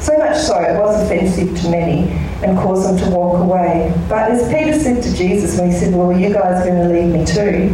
So 0.00 0.18
much 0.18 0.36
so 0.36 0.58
it 0.58 0.76
was 0.76 1.00
offensive 1.04 1.56
to 1.60 1.70
many 1.70 2.08
and 2.44 2.58
caused 2.58 2.88
them 2.88 2.98
to 2.98 3.16
walk 3.16 3.38
away. 3.38 3.94
But 4.08 4.32
as 4.32 4.52
Peter 4.52 4.76
said 4.76 5.00
to 5.04 5.14
Jesus 5.14 5.56
when 5.56 5.70
he 5.70 5.78
said, 5.78 5.94
Well, 5.94 6.10
you 6.10 6.32
guys 6.32 6.66
are 6.66 6.68
going 6.68 6.88
to 6.88 6.92
leave 6.92 7.14
me 7.14 7.24
too, 7.24 7.68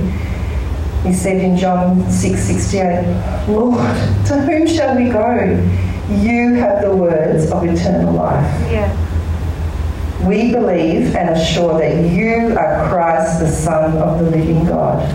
he 1.03 1.15
said 1.15 1.39
in 1.43 1.57
John 1.57 2.03
6:68, 2.03 3.49
Lord, 3.49 3.79
to 4.27 4.43
whom 4.43 4.67
shall 4.67 4.95
we 4.95 5.09
go? 5.09 5.67
You 6.11 6.57
have 6.57 6.83
the 6.83 6.95
words 6.95 7.51
of 7.51 7.65
eternal 7.65 8.13
life. 8.13 8.71
Yeah. 8.71 10.29
We 10.29 10.53
believe 10.53 11.17
and 11.17 11.31
are 11.31 11.43
sure 11.43 11.79
that 11.79 12.11
you 12.11 12.55
are 12.59 12.87
Christ, 12.91 13.41
the 13.41 13.51
Son 13.51 13.97
of 13.97 14.19
the 14.19 14.31
living 14.31 14.67
God. 14.67 15.09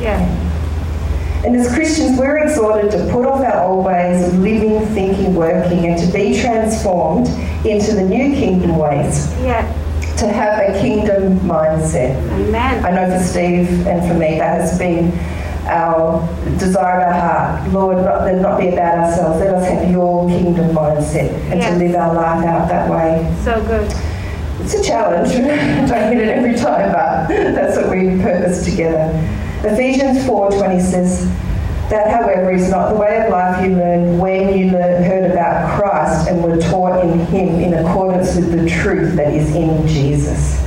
Yeah. 0.00 0.46
And 1.44 1.56
as 1.56 1.72
Christians, 1.72 2.18
we're 2.18 2.38
exhorted 2.38 2.90
to 2.92 2.98
put 3.10 3.24
off 3.26 3.40
our 3.40 3.64
old 3.66 3.86
ways 3.86 4.26
of 4.28 4.38
living, 4.38 4.84
thinking, 4.94 5.34
working, 5.34 5.86
and 5.86 5.98
to 5.98 6.06
be 6.12 6.38
transformed 6.38 7.28
into 7.64 7.94
the 7.94 8.02
new 8.02 8.34
kingdom 8.34 8.76
ways, 8.76 9.32
Yeah. 9.42 9.62
to 10.18 10.28
have 10.28 10.58
a 10.58 10.78
kingdom 10.80 11.40
mindset. 11.40 12.14
Amen. 12.32 12.84
I 12.84 12.90
know 12.90 13.18
for 13.18 13.24
Steve 13.24 13.86
and 13.86 14.06
for 14.06 14.14
me, 14.14 14.38
that 14.38 14.60
has 14.60 14.78
been 14.78 15.12
our 15.66 16.26
desire 16.58 17.00
of 17.00 17.14
our 17.14 17.20
heart. 17.20 17.72
Lord, 17.72 17.96
not, 18.04 18.24
let 18.24 18.34
it 18.34 18.40
not 18.40 18.58
be 18.60 18.68
about 18.68 18.98
ourselves. 18.98 19.40
Let 19.40 19.54
us 19.54 19.66
have 19.68 19.90
your 19.90 20.28
kingdom 20.28 20.74
mindset 20.74 21.32
and 21.50 21.60
Yes. 21.60 21.72
to 21.72 21.78
live 21.78 21.94
our 21.96 22.14
life 22.14 22.44
out 22.46 22.68
that 22.68 22.90
way. 22.90 23.26
So 23.44 23.62
good. 23.62 23.90
It's 24.62 24.74
a 24.74 24.82
challenge. 24.82 25.32
Don't 25.90 26.12
hit 26.12 26.18
it 26.18 26.28
every 26.28 26.54
time, 26.54 26.92
but 26.92 27.28
that's 27.54 27.78
what 27.78 27.88
we 27.90 28.20
purpose 28.20 28.62
together. 28.64 29.10
Ephesians 29.62 30.18
4:20 30.24 30.80
says, 30.80 31.30
that, 31.90 32.08
however, 32.08 32.52
is 32.52 32.70
not 32.70 32.90
the 32.90 32.94
way 32.94 33.20
of 33.20 33.32
life 33.32 33.64
you 33.64 33.74
learned 33.74 34.20
when 34.20 34.56
you 34.56 34.70
learned, 34.70 35.04
heard 35.04 35.28
about 35.28 35.76
Christ 35.76 36.28
and 36.28 36.42
were 36.42 36.56
taught 36.56 37.04
in 37.04 37.18
Him 37.26 37.48
in 37.56 37.74
accordance 37.74 38.36
with 38.36 38.52
the 38.52 38.70
truth 38.70 39.16
that 39.16 39.34
is 39.34 39.54
in 39.56 39.86
Jesus. 39.88 40.64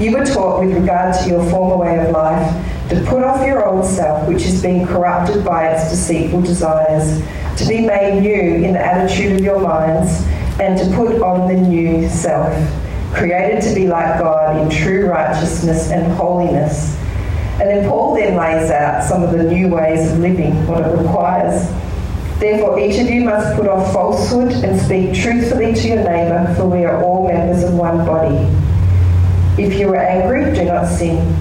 You 0.00 0.18
were 0.18 0.24
taught 0.24 0.60
with 0.60 0.74
regard 0.74 1.14
to 1.20 1.28
your 1.28 1.48
former 1.48 1.76
way 1.76 2.04
of 2.04 2.10
life 2.10 2.66
to 2.88 3.00
put 3.04 3.22
off 3.22 3.46
your 3.46 3.66
old 3.68 3.84
self, 3.84 4.26
which 4.26 4.42
is 4.42 4.60
being 4.60 4.84
corrupted 4.84 5.44
by 5.44 5.68
its 5.68 5.90
deceitful 5.90 6.42
desires, 6.42 7.22
to 7.56 7.68
be 7.68 7.86
made 7.86 8.20
new 8.20 8.66
in 8.66 8.72
the 8.72 8.84
attitude 8.84 9.36
of 9.36 9.40
your 9.40 9.60
minds, 9.60 10.24
and 10.60 10.76
to 10.76 10.96
put 10.96 11.22
on 11.22 11.46
the 11.46 11.54
new 11.54 12.08
self, 12.08 12.52
created 13.14 13.62
to 13.62 13.74
be 13.76 13.86
like 13.86 14.18
God 14.18 14.60
in 14.60 14.68
true 14.68 15.08
righteousness 15.08 15.92
and 15.92 16.12
holiness. 16.14 16.97
And 17.60 17.68
then 17.68 17.88
Paul 17.88 18.14
then 18.14 18.36
lays 18.36 18.70
out 18.70 19.02
some 19.02 19.22
of 19.22 19.32
the 19.32 19.42
new 19.42 19.68
ways 19.68 20.12
of 20.12 20.18
living, 20.20 20.66
what 20.68 20.82
it 20.86 20.96
requires. 20.96 21.68
Therefore, 22.38 22.78
each 22.78 23.00
of 23.00 23.10
you 23.10 23.24
must 23.24 23.56
put 23.56 23.66
off 23.66 23.92
falsehood 23.92 24.52
and 24.64 24.80
speak 24.80 25.12
truthfully 25.12 25.74
to 25.74 25.88
your 25.88 26.04
neighbour, 26.04 26.54
for 26.56 26.66
we 26.66 26.84
are 26.84 27.02
all 27.02 27.26
members 27.26 27.64
of 27.64 27.74
one 27.74 28.06
body. 28.06 28.46
If 29.60 29.74
you 29.74 29.88
are 29.88 29.96
angry, 29.96 30.54
do 30.54 30.64
not 30.66 30.86
sin. 30.86 31.34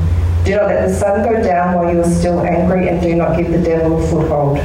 Do 0.43 0.55
not 0.55 0.67
let 0.67 0.87
the 0.87 0.93
sun 0.93 1.23
go 1.23 1.43
down 1.43 1.75
while 1.75 1.93
you 1.93 2.01
are 2.01 2.09
still 2.09 2.39
angry, 2.41 2.87
and 2.89 2.99
do 2.99 3.13
not 3.13 3.37
give 3.37 3.51
the 3.51 3.61
devil 3.61 4.03
a 4.03 4.07
foothold. 4.07 4.57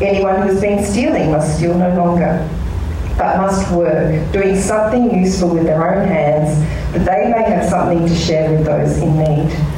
Anyone 0.00 0.42
who 0.42 0.48
has 0.48 0.60
been 0.60 0.84
stealing 0.84 1.32
must 1.32 1.56
steal 1.56 1.76
no 1.76 1.92
longer, 1.96 2.48
but 3.18 3.38
must 3.38 3.72
work, 3.72 4.32
doing 4.32 4.56
something 4.56 5.12
useful 5.18 5.48
with 5.48 5.64
their 5.64 5.84
own 5.84 6.06
hands, 6.06 6.60
that 6.92 7.04
they 7.04 7.28
may 7.32 7.42
have 7.42 7.68
something 7.68 8.06
to 8.06 8.14
share 8.14 8.52
with 8.52 8.64
those 8.64 8.98
in 8.98 9.18
need. 9.18 9.73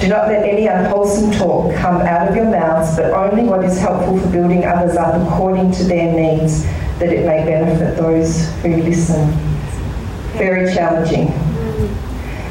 Do 0.00 0.08
not 0.08 0.28
let 0.28 0.48
any 0.48 0.66
unwholesome 0.66 1.30
talk 1.32 1.74
come 1.74 2.00
out 2.00 2.26
of 2.26 2.34
your 2.34 2.46
mouths, 2.46 2.96
but 2.96 3.10
only 3.12 3.44
what 3.44 3.62
is 3.64 3.78
helpful 3.78 4.18
for 4.18 4.28
building 4.28 4.64
others 4.64 4.96
up 4.96 5.14
according 5.28 5.72
to 5.72 5.84
their 5.84 6.10
needs, 6.10 6.64
that 6.98 7.12
it 7.12 7.26
may 7.26 7.44
benefit 7.44 7.98
those 7.98 8.50
who 8.62 8.76
listen. 8.76 9.30
Very 10.38 10.72
challenging. 10.74 11.28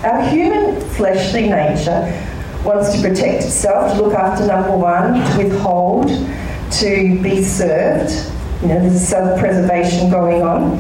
Our 0.03 0.29
human 0.29 0.79
fleshly 0.91 1.49
nature 1.49 2.13
wants 2.63 2.93
to 2.93 3.01
protect 3.01 3.43
itself, 3.43 3.93
to 3.97 4.03
look 4.03 4.13
after 4.13 4.45
number 4.45 4.77
one, 4.77 5.13
to 5.13 5.43
withhold, 5.43 6.09
to 6.73 7.19
be 7.23 7.43
served. 7.43 8.31
You 8.61 8.67
know, 8.67 8.79
there's 8.79 9.01
self-preservation 9.01 10.11
going 10.11 10.43
on. 10.43 10.77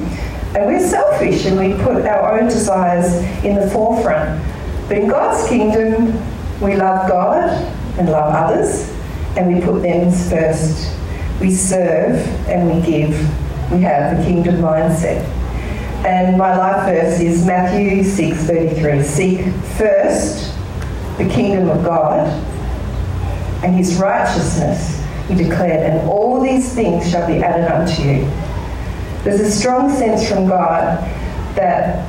And 0.55 0.67
we're 0.67 0.87
selfish 0.87 1.45
and 1.45 1.57
we 1.57 1.73
put 1.83 2.05
our 2.05 2.39
own 2.39 2.47
desires 2.47 3.15
in 3.43 3.55
the 3.55 3.67
forefront. 3.71 4.39
But 4.87 4.99
in 4.99 5.07
God's 5.07 5.47
kingdom, 5.49 6.13
we 6.61 6.75
love 6.75 7.09
God 7.09 7.49
and 7.97 8.09
love 8.09 8.33
others, 8.33 8.91
and 9.37 9.53
we 9.53 9.61
put 9.61 9.81
them 9.81 10.11
first. 10.11 10.95
We 11.39 11.51
serve 11.51 12.17
and 12.47 12.69
we 12.69 12.81
give. 12.85 13.11
We 13.71 13.81
have 13.81 14.17
the 14.17 14.23
kingdom 14.23 14.55
mindset. 14.55 15.23
And 16.05 16.37
my 16.37 16.55
life 16.55 16.85
verse 16.85 17.19
is 17.19 17.45
Matthew 17.45 18.03
6:33. 18.03 19.03
Seek 19.03 19.45
first 19.77 20.53
the 21.17 21.27
kingdom 21.27 21.69
of 21.69 21.83
God 21.83 22.27
and 23.63 23.75
his 23.75 23.95
righteousness, 23.97 25.03
he 25.27 25.35
declared, 25.35 25.91
and 25.91 26.09
all 26.09 26.41
these 26.41 26.73
things 26.73 27.09
shall 27.09 27.27
be 27.27 27.43
added 27.43 27.69
unto 27.69 28.01
you. 28.01 28.31
There's 29.23 29.41
a 29.41 29.51
strong 29.51 29.93
sense 29.93 30.27
from 30.29 30.47
God 30.47 31.03
that 31.55 32.07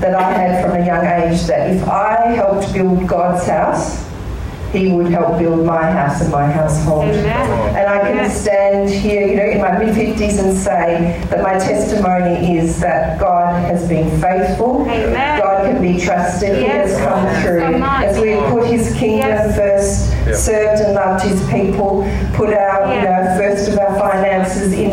that 0.00 0.14
I 0.14 0.32
had 0.32 0.64
from 0.64 0.80
a 0.80 0.84
young 0.84 1.04
age 1.06 1.42
that 1.42 1.70
if 1.70 1.86
I 1.88 2.32
helped 2.32 2.72
build 2.72 3.06
God's 3.06 3.46
house, 3.46 4.02
he 4.72 4.88
would 4.90 5.06
help 5.06 5.38
build 5.38 5.64
my 5.64 5.88
house 5.88 6.20
and 6.20 6.32
my 6.32 6.46
household. 6.50 7.04
Amen. 7.04 7.76
And 7.76 7.88
I 7.88 7.98
can 8.00 8.16
Yes. 8.16 8.36
stand 8.40 8.90
here, 8.90 9.24
you 9.24 9.36
know, 9.36 9.44
in 9.44 9.60
my 9.60 9.78
mid 9.78 9.94
50s 9.94 10.40
and 10.42 10.56
say 10.56 11.20
that 11.30 11.42
my 11.42 11.52
testimony 11.60 12.58
is 12.58 12.80
that 12.80 13.20
God 13.20 13.54
has 13.70 13.88
been 13.88 14.10
faithful. 14.20 14.84
Amen. 14.90 15.38
God 15.40 15.62
can 15.66 15.80
be 15.80 16.00
trusted. 16.00 16.56
He 16.58 16.64
has 16.64 16.96
come 16.98 17.24
through. 17.42 17.60
So. 17.60 17.84
As 17.84 18.18
we 18.18 18.34
put 18.50 18.66
his 18.66 18.92
kingdom 18.96 19.28
Yes. 19.30 19.56
first, 19.56 20.12
Yeah. 20.26 20.34
served 20.34 20.80
and 20.82 20.94
loved 20.94 21.22
his 21.22 21.40
people, 21.48 22.04
put 22.32 22.52
our, 22.52 22.92
you 22.92 23.00
know, 23.02 23.34
first 23.38 23.68
of 23.68 23.78
our 23.78 23.94
finances 23.96 24.72
into 24.72 24.72
the 24.82 24.83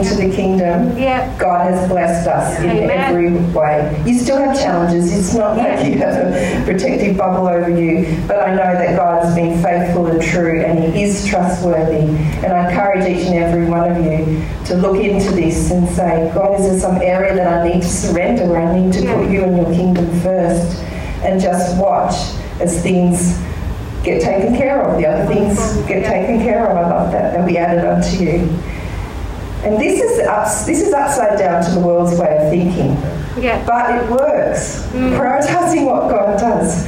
kingdom. 0.42 0.98
Yeah. 0.98 1.38
God 1.38 1.72
has 1.72 1.88
blessed 1.88 2.28
us 2.28 2.60
in 2.60 2.70
Amen. 2.70 2.90
every 3.00 3.32
way. 3.54 4.04
You 4.06 4.18
still 4.18 4.38
have 4.38 4.58
challenges. 4.58 5.16
It's 5.18 5.34
not 5.36 5.58
like 5.58 5.86
you 5.86 5.98
have 6.00 6.16
a 6.16 6.64
protective 6.66 7.18
bubble 7.18 7.48
over 7.48 7.70
you, 7.70 8.18
but 8.28 8.40
I 8.40 8.52
know 8.56 8.74
that 8.74 8.96
God 8.98 9.24
has 9.24 9.36
been 9.36 9.62
faithful 9.62 10.08
and 10.08 10.22
true 10.22 10.62
and 10.62 10.94
He 10.94 11.04
is 11.04 11.26
trustworthy. 11.28 12.08
And 12.44 12.54
I 12.54 12.70
encourage 12.70 13.06
each 13.08 13.26
and 13.28 13.36
every 13.36 13.66
one 13.66 13.92
of 13.92 13.98
you 14.04 14.44
to 14.66 14.76
look 14.76 14.98
into 15.04 15.32
this 15.32 15.72
and 15.72 15.88
say, 15.90 16.32
God, 16.34 16.60
is 16.60 16.70
there 16.70 16.80
some 16.80 17.02
area 17.02 17.36
that 17.36 17.48
I 17.62 17.68
need 17.70 17.82
to 17.84 17.88
surrender 17.88 18.46
where 18.48 18.62
I 18.62 18.80
need 18.80 18.94
to 18.94 19.04
Yeah. 19.04 19.14
put 19.16 19.30
you 19.30 19.44
and 19.44 19.58
your 19.58 19.72
kingdom 19.74 20.08
first? 20.22 20.84
And 21.24 21.40
just 21.40 21.78
watch 21.80 22.16
as 22.60 22.82
things 22.82 23.38
get 24.04 24.20
taken 24.24 24.56
care 24.58 24.82
of. 24.82 24.98
The 24.98 25.06
other 25.06 25.32
things 25.32 25.56
get 25.88 26.04
taken 26.04 26.40
care 26.42 26.66
of. 26.68 26.76
I 26.76 26.90
love 26.90 27.12
that. 27.12 27.34
They'll 27.34 27.46
be 27.46 27.60
added 27.60 27.86
unto 27.86 28.18
you. 28.24 28.50
And 29.64 29.80
this 29.80 30.00
is, 30.02 30.28
ups, 30.28 30.66
this 30.66 30.82
is 30.82 30.92
upside 30.94 31.38
down 31.38 31.64
to 31.66 31.72
the 31.72 31.80
world's 31.80 32.20
way 32.20 32.36
of 32.38 32.50
thinking. 32.50 32.94
Yeah. 33.42 33.64
But 33.66 34.04
it 34.04 34.10
works. 34.10 34.82
Mm. 34.88 35.18
Prioritising 35.18 35.86
what 35.86 36.10
God 36.10 36.40
does. 36.40 36.88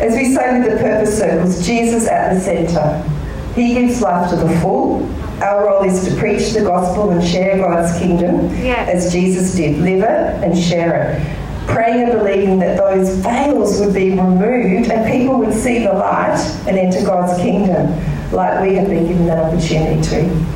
As 0.00 0.14
we 0.14 0.34
say 0.34 0.58
with 0.58 0.70
the 0.72 0.76
purpose 0.78 1.16
circles, 1.18 1.64
Jesus 1.64 2.08
at 2.08 2.34
the 2.34 2.40
centre. 2.40 3.08
He 3.54 3.74
gives 3.74 4.00
life 4.00 4.30
to 4.30 4.36
the 4.36 4.48
full. 4.60 5.08
Our 5.42 5.66
role 5.66 5.84
is 5.84 6.04
to 6.08 6.14
preach 6.16 6.52
the 6.52 6.62
gospel 6.62 7.10
and 7.10 7.22
share 7.22 7.58
God's 7.58 7.96
kingdom 7.98 8.48
Yeah. 8.64 8.84
as 8.88 9.12
Jesus 9.12 9.54
did. 9.54 9.78
Live 9.78 10.02
it 10.02 10.44
and 10.44 10.58
share 10.58 11.12
it. 11.12 11.66
Praying 11.68 12.02
and 12.10 12.12
believing 12.18 12.58
that 12.60 12.76
those 12.78 13.10
veils 13.18 13.78
would 13.80 13.94
be 13.94 14.10
removed 14.10 14.90
and 14.90 15.10
people 15.12 15.38
would 15.38 15.54
see 15.54 15.78
the 15.80 15.92
light 15.92 16.38
and 16.66 16.76
enter 16.76 17.04
God's 17.06 17.40
kingdom 17.40 17.92
like 18.32 18.60
we 18.66 18.74
have 18.74 18.88
been 18.88 19.06
given 19.06 19.26
that 19.26 19.38
opportunity 19.44 20.00
to. 20.02 20.51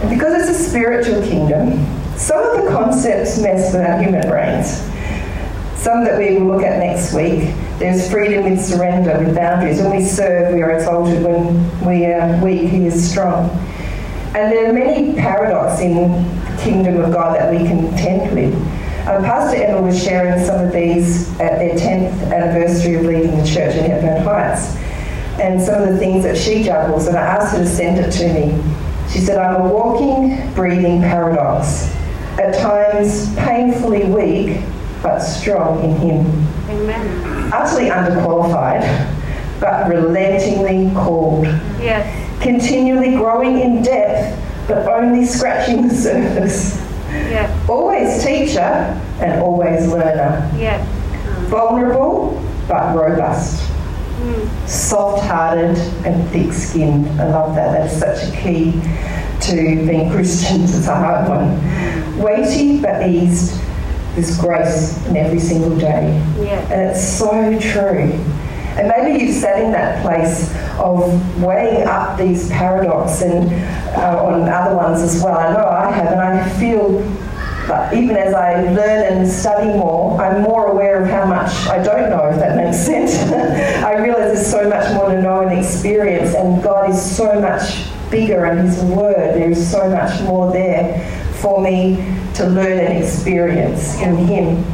And 0.00 0.10
because 0.10 0.48
it's 0.48 0.58
a 0.58 0.68
spiritual 0.68 1.22
kingdom, 1.22 1.84
some 2.16 2.42
of 2.42 2.64
the 2.64 2.70
concepts 2.70 3.38
mess 3.38 3.72
with 3.72 3.82
our 3.82 3.98
human 4.00 4.28
brains. 4.28 4.80
Some 5.80 6.04
that 6.04 6.18
we 6.18 6.36
will 6.36 6.46
look 6.46 6.62
at 6.62 6.78
next 6.78 7.14
week. 7.14 7.54
There's 7.78 8.10
freedom 8.10 8.44
with 8.44 8.64
surrender, 8.64 9.18
with 9.18 9.34
boundaries. 9.34 9.80
When 9.80 9.96
we 9.96 10.04
serve, 10.04 10.54
we 10.54 10.62
are 10.62 10.72
exalted. 10.72 11.22
When 11.22 11.86
we 11.86 12.06
are 12.06 12.42
weak, 12.42 12.70
He 12.70 12.86
is 12.86 13.10
strong. 13.10 13.50
And 14.34 14.52
there 14.52 14.68
are 14.68 14.72
many 14.72 15.14
paradoxes 15.14 15.80
in 15.80 15.94
the 15.94 16.62
kingdom 16.62 17.00
of 17.00 17.12
God 17.12 17.36
that 17.36 17.50
we 17.50 17.58
contend 17.66 18.34
with. 18.34 18.54
Um, 19.06 19.22
Pastor 19.22 19.62
Emma 19.62 19.80
was 19.80 20.02
sharing 20.02 20.44
some 20.44 20.64
of 20.64 20.72
these 20.72 21.30
at 21.38 21.58
their 21.58 21.76
10th 21.76 22.32
anniversary 22.32 22.94
of 22.94 23.02
leading 23.02 23.38
the 23.38 23.46
church 23.46 23.76
in 23.76 23.88
Hepburn 23.88 24.24
Heights 24.24 24.74
and 25.40 25.62
some 25.62 25.82
of 25.82 25.88
the 25.90 25.98
things 25.98 26.24
that 26.24 26.36
she 26.36 26.64
juggles, 26.64 27.06
and 27.06 27.16
I 27.16 27.20
asked 27.20 27.56
her 27.56 27.62
to 27.62 27.68
send 27.68 27.98
it 27.98 28.10
to 28.12 28.32
me. 28.32 28.85
She 29.10 29.20
said, 29.20 29.38
I'm 29.38 29.60
a 29.60 29.68
walking, 29.72 30.52
breathing 30.54 31.00
paradox, 31.00 31.92
at 32.38 32.54
times 32.54 33.34
painfully 33.36 34.04
weak, 34.04 34.60
but 35.02 35.20
strong 35.20 35.82
in 35.84 35.96
Him, 35.96 36.46
Amen. 36.68 37.52
utterly 37.52 37.88
underqualified, 37.88 38.82
but 39.60 39.88
relentingly 39.88 40.92
called, 40.94 41.44
Yes. 41.80 42.06
continually 42.40 43.14
growing 43.16 43.60
in 43.60 43.82
depth, 43.82 44.38
but 44.68 44.86
only 44.88 45.24
scratching 45.24 45.88
the 45.88 45.94
surface, 45.94 46.82
Yeah. 47.30 47.48
always 47.68 48.22
teacher 48.24 48.98
and 49.20 49.40
always 49.40 49.86
learner, 49.86 50.50
Yeah. 50.58 50.78
vulnerable 51.46 52.42
but 52.68 52.94
robust. 52.96 53.62
Soft 54.66 55.24
hearted 55.24 55.76
and 56.04 56.28
thick 56.30 56.52
skinned. 56.52 57.08
I 57.20 57.28
love 57.28 57.54
that. 57.54 57.72
That 57.72 57.90
is 57.90 57.98
such 57.98 58.32
a 58.32 58.36
key 58.40 58.72
to 59.42 59.86
being 59.86 60.10
Christians. 60.10 60.76
It's 60.76 60.86
a 60.86 60.94
hard 60.94 61.28
one. 61.28 62.18
Weighty 62.18 62.80
but 62.80 63.08
eased. 63.08 63.60
There's 64.14 64.38
grace 64.38 65.06
in 65.06 65.16
every 65.16 65.38
single 65.38 65.76
day. 65.76 66.16
Yeah. 66.38 66.72
And 66.72 66.90
it's 66.90 67.06
so 67.06 67.58
true. 67.60 68.12
And 68.78 68.88
maybe 68.88 69.24
you've 69.24 69.34
sat 69.34 69.62
in 69.62 69.72
that 69.72 70.02
place 70.02 70.54
of 70.78 71.42
weighing 71.42 71.86
up 71.86 72.18
these 72.18 72.50
paradoxes 72.50 73.22
and 73.22 73.52
uh, 73.96 74.22
on 74.22 74.48
other 74.48 74.76
ones 74.76 75.00
as 75.00 75.22
well. 75.22 75.38
I 75.38 75.52
know 75.52 75.66
I 75.66 75.90
have, 75.90 76.12
and 76.12 76.20
I 76.20 76.48
feel 76.58 77.00
but 77.66 77.92
even 77.94 78.16
as 78.16 78.32
I 78.32 78.62
learn 78.72 79.12
and 79.12 79.28
study 79.28 79.66
more, 79.66 80.20
I'm 80.20 80.42
more 80.42 80.66
aware 80.66 81.02
of 81.02 81.08
how 81.08 81.26
much 81.26 81.50
I 81.66 81.82
don't 81.82 82.10
know, 82.10 82.26
if 82.26 82.36
that 82.36 82.56
makes 82.56 82.78
sense. 82.78 83.14
I 83.84 83.94
realise 83.94 84.34
there's 84.34 84.46
so 84.46 84.68
much 84.68 84.94
more 84.94 85.08
to 85.10 85.20
know 85.20 85.40
and 85.40 85.58
experience, 85.58 86.34
and 86.34 86.62
God 86.62 86.90
is 86.90 87.16
so 87.16 87.40
much 87.40 87.86
bigger, 88.10 88.44
and 88.44 88.68
His 88.68 88.82
Word, 88.84 89.34
there 89.34 89.50
is 89.50 89.70
so 89.70 89.90
much 89.90 90.20
more 90.22 90.52
there 90.52 91.04
for 91.40 91.60
me 91.60 91.96
to 92.34 92.46
learn 92.46 92.78
and 92.78 93.02
experience 93.02 94.00
in 94.00 94.16
Him. 94.16 94.64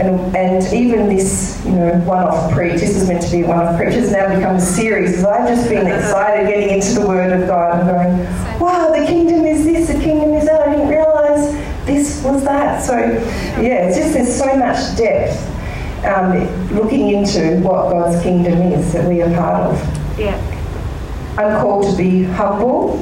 And, 0.00 0.36
and 0.36 0.72
even 0.72 1.08
this, 1.08 1.60
you 1.64 1.72
know, 1.72 1.92
one-off 2.04 2.52
preach, 2.52 2.80
this 2.80 2.96
is 2.96 3.08
meant 3.08 3.20
to 3.22 3.30
be 3.32 3.42
a 3.42 3.48
one-off 3.48 3.76
preach, 3.76 3.94
has 3.94 4.12
now 4.12 4.32
become 4.32 4.56
a 4.56 4.60
series 4.60 5.24
I've 5.24 5.48
just 5.48 5.68
been 5.68 5.88
excited 5.88 6.46
getting 6.46 6.68
into 6.68 7.00
the 7.00 7.06
Word 7.06 7.32
of 7.32 7.48
God 7.48 7.80
and 7.80 7.88
going, 7.88 8.60
wow, 8.60 8.92
the 8.96 9.04
kingdom 9.04 9.44
is 9.44 9.64
this, 9.64 9.88
the 9.88 10.00
kingdom 10.00 10.34
is 10.34 10.44
that. 10.46 10.60
I 10.60 10.70
didn't 10.70 10.88
realise 10.88 11.07
this 11.88 12.22
was 12.22 12.44
that. 12.44 12.84
So, 12.84 12.96
yeah, 13.60 13.88
it's 13.88 13.96
just 13.96 14.12
there's 14.12 14.36
so 14.38 14.54
much 14.56 14.96
depth 14.96 15.34
um, 16.04 16.46
looking 16.76 17.10
into 17.10 17.58
what 17.66 17.90
God's 17.90 18.22
kingdom 18.22 18.60
is 18.72 18.92
that 18.92 19.08
we 19.08 19.22
are 19.22 19.34
part 19.34 19.72
of. 19.72 20.18
Yeah. 20.18 20.36
I'm 21.38 21.60
called 21.60 21.90
to 21.90 21.96
be 21.96 22.24
humble, 22.24 22.98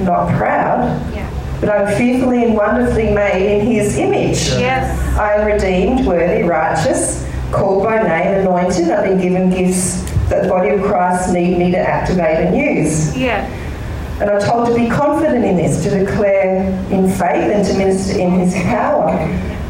not 0.00 0.36
proud, 0.36 1.14
Yeah. 1.14 1.28
but 1.60 1.70
I'm 1.70 1.96
fearfully 1.96 2.44
and 2.44 2.54
wonderfully 2.54 3.12
made 3.14 3.58
in 3.60 3.66
His 3.66 3.96
image. 3.96 4.48
Yes. 4.60 4.98
I 5.18 5.34
am 5.34 5.46
redeemed, 5.46 6.06
worthy, 6.06 6.42
righteous, 6.42 7.26
called 7.50 7.84
by 7.84 8.02
name, 8.02 8.40
anointed. 8.40 8.90
I've 8.90 9.04
been 9.04 9.20
given 9.20 9.50
gifts 9.50 10.02
that 10.28 10.42
the 10.42 10.48
body 10.48 10.70
of 10.70 10.82
Christ 10.82 11.32
need 11.32 11.56
me 11.58 11.70
to 11.70 11.78
activate 11.78 12.46
and 12.46 12.56
use. 12.56 13.16
Yeah. 13.16 13.48
And 14.20 14.30
I'm 14.30 14.40
told 14.40 14.68
to 14.68 14.74
be 14.74 14.88
confident 14.88 15.44
in 15.44 15.56
this, 15.56 15.82
to 15.84 15.90
declare 15.90 16.62
in 16.90 17.08
faith 17.08 17.52
and 17.52 17.64
to 17.66 17.74
minister 17.78 18.18
in 18.18 18.32
His 18.32 18.52
power, 18.54 19.10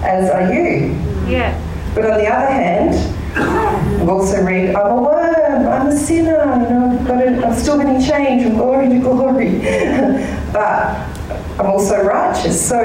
as 0.02 0.30
are 0.30 0.52
you. 0.52 0.96
Yeah. 1.28 1.52
But 1.94 2.11
on 2.11 2.18
the 2.18 2.26
other 2.26 2.50
hand, 2.50 3.14
I've 3.37 4.08
also 4.08 4.42
read, 4.42 4.74
I'm 4.74 4.92
a 4.92 5.02
worm, 5.02 5.66
I'm 5.66 5.87
a 5.88 5.96
sinner, 5.96 6.38
you 6.62 6.70
know, 6.70 6.98
I've, 6.98 7.06
got 7.06 7.20
to, 7.20 7.46
I've 7.46 7.58
still 7.58 7.78
getting 7.78 8.00
changed 8.00 8.46
from 8.46 8.56
glory 8.56 8.88
to 8.88 8.98
glory. 9.00 9.58
but 10.52 10.96
I'm 11.58 11.66
also 11.66 12.02
righteous. 12.02 12.68
So 12.68 12.78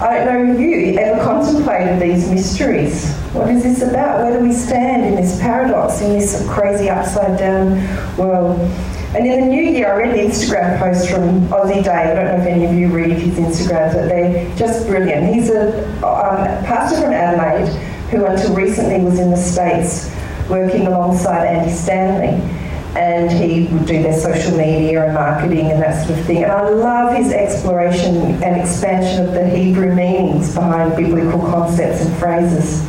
I 0.00 0.24
don't 0.24 0.46
know 0.46 0.54
if 0.54 0.60
you 0.60 0.98
ever 0.98 1.22
contemplated 1.22 2.00
these 2.00 2.28
mysteries. 2.28 3.14
What 3.32 3.50
is 3.50 3.62
this 3.62 3.82
about? 3.82 4.24
Where 4.24 4.38
do 4.38 4.44
we 4.44 4.52
stand 4.52 5.04
in 5.04 5.14
this 5.14 5.38
paradox, 5.38 6.00
in 6.00 6.18
this 6.18 6.44
crazy 6.48 6.88
upside 6.88 7.38
down 7.38 7.76
world? 8.16 8.58
And 9.16 9.26
in 9.26 9.40
the 9.40 9.46
new 9.46 9.62
year, 9.62 9.94
I 9.94 9.96
read 9.96 10.18
an 10.18 10.30
Instagram 10.30 10.78
post 10.78 11.08
from 11.08 11.48
Aussie 11.48 11.82
Dave. 11.82 11.86
I 11.88 12.12
don't 12.12 12.26
know 12.26 12.34
if 12.34 12.46
any 12.46 12.66
of 12.66 12.74
you 12.74 12.88
read 12.88 13.12
his 13.12 13.38
Instagrams, 13.38 13.94
but 13.94 14.10
they're 14.10 14.54
just 14.56 14.86
brilliant. 14.86 15.34
He's 15.34 15.48
a 15.48 15.86
um, 16.04 16.44
pastor 16.66 17.00
from 17.00 17.14
Adelaide 17.14 17.66
who, 18.10 18.26
until 18.26 18.54
recently, 18.54 19.02
was 19.02 19.18
in 19.18 19.30
the 19.30 19.36
States 19.38 20.14
working 20.50 20.86
alongside 20.86 21.46
Andy 21.46 21.72
Stanley. 21.72 22.42
And 22.94 23.30
he 23.30 23.72
would 23.72 23.86
do 23.86 24.02
their 24.02 24.20
social 24.20 24.54
media 24.54 25.06
and 25.06 25.14
marketing 25.14 25.70
and 25.70 25.82
that 25.82 26.06
sort 26.06 26.18
of 26.18 26.26
thing. 26.26 26.42
And 26.42 26.52
I 26.52 26.68
love 26.68 27.16
his 27.16 27.32
exploration 27.32 28.16
and 28.42 28.60
expansion 28.60 29.24
of 29.24 29.32
the 29.32 29.48
Hebrew 29.48 29.94
meanings 29.94 30.54
behind 30.54 30.94
biblical 30.94 31.40
concepts 31.40 32.04
and 32.04 32.14
phrases. 32.18 32.86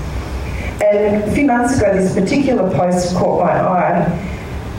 And 0.84 1.24
a 1.24 1.32
few 1.34 1.46
months 1.46 1.78
ago, 1.78 1.94
this 1.94 2.14
particular 2.14 2.70
post 2.76 3.16
caught 3.16 3.46
my 3.46 3.62
eye, 3.62 4.37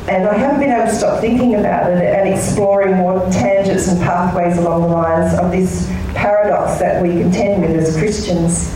and 0.09 0.27
I 0.27 0.38
haven't 0.38 0.61
been 0.61 0.71
able 0.71 0.87
to 0.87 0.94
stop 0.94 1.21
thinking 1.21 1.57
about 1.57 1.90
it 1.90 1.99
and 1.99 2.29
exploring 2.29 2.97
more 2.97 3.21
tangents 3.31 3.88
and 3.88 4.01
pathways 4.01 4.57
along 4.57 4.83
the 4.83 4.88
lines 4.88 5.38
of 5.38 5.51
this 5.51 5.87
paradox 6.14 6.79
that 6.81 7.03
we 7.03 7.11
contend 7.21 7.62
with 7.62 7.77
as 7.77 7.97
Christians. 7.97 8.75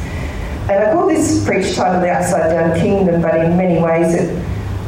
And 0.69 0.73
I 0.73 0.93
call 0.93 1.09
this 1.09 1.45
preach 1.45 1.75
title 1.75 2.01
the 2.03 2.11
Upside 2.11 2.51
Down 2.51 2.79
Kingdom, 2.79 3.23
but 3.23 3.35
in 3.45 3.57
many 3.57 3.83
ways 3.83 4.15
it 4.15 4.45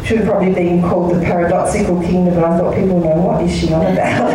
should 0.06 0.18
have 0.18 0.26
probably 0.26 0.52
been 0.52 0.82
called 0.82 1.14
the 1.14 1.20
Paradoxical 1.20 2.00
Kingdom, 2.02 2.34
and 2.34 2.44
I 2.44 2.58
thought 2.58 2.74
people 2.74 3.00
know 3.00 3.16
what 3.22 3.42
is 3.42 3.58
she 3.58 3.72
on 3.72 3.86
about. 3.86 4.30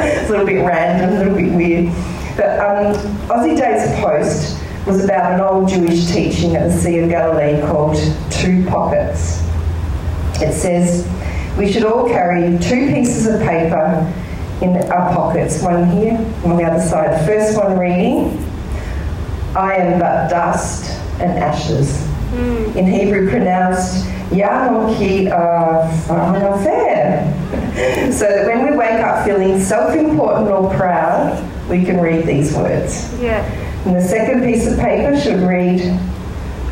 it's 0.06 0.28
a 0.28 0.32
little 0.32 0.46
bit 0.46 0.64
random, 0.64 1.10
a 1.10 1.18
little 1.18 1.34
bit 1.36 1.52
weird. 1.52 1.94
But 2.34 2.58
um, 2.60 2.94
Aussie 3.28 3.58
Dave's 3.58 4.00
post 4.00 4.58
was 4.86 5.04
about 5.04 5.32
an 5.32 5.40
old 5.40 5.68
Jewish 5.68 6.06
teaching 6.06 6.56
at 6.56 6.70
the 6.70 6.72
Sea 6.72 7.00
of 7.00 7.10
Galilee 7.10 7.60
called 7.60 7.96
Two 8.30 8.64
Pockets. 8.66 9.42
It 10.40 10.54
says, 10.54 11.06
we 11.56 11.70
should 11.70 11.84
all 11.84 12.08
carry 12.08 12.58
two 12.58 12.86
pieces 12.92 13.26
of 13.26 13.40
paper 13.40 14.12
in 14.62 14.76
our 14.90 15.14
pockets, 15.14 15.62
one 15.62 15.90
here, 15.90 16.16
on 16.44 16.56
the 16.56 16.64
other 16.64 16.80
side. 16.80 17.20
The 17.20 17.26
first 17.26 17.56
one 17.58 17.78
reading, 17.78 18.38
I 19.56 19.74
am 19.76 19.98
but 19.98 20.28
dust 20.28 20.90
and 21.20 21.38
ashes. 21.38 22.06
Hmm. 22.30 22.78
In 22.78 22.86
Hebrew 22.86 23.28
pronounced 23.28 24.06
Yanoki 24.30 25.30
uh, 25.30 26.62
Fair. 26.62 27.38
So 28.12 28.28
that 28.28 28.46
when 28.46 28.70
we 28.70 28.76
wake 28.76 29.00
up 29.00 29.24
feeling 29.24 29.58
self-important 29.58 30.48
or 30.48 30.72
proud, 30.74 31.42
we 31.70 31.84
can 31.84 31.98
read 32.00 32.26
these 32.26 32.54
words. 32.54 33.10
Yeah. 33.20 33.42
And 33.86 33.96
the 33.96 34.02
second 34.02 34.42
piece 34.42 34.66
of 34.66 34.78
paper 34.78 35.18
should 35.18 35.40
read, 35.40 35.98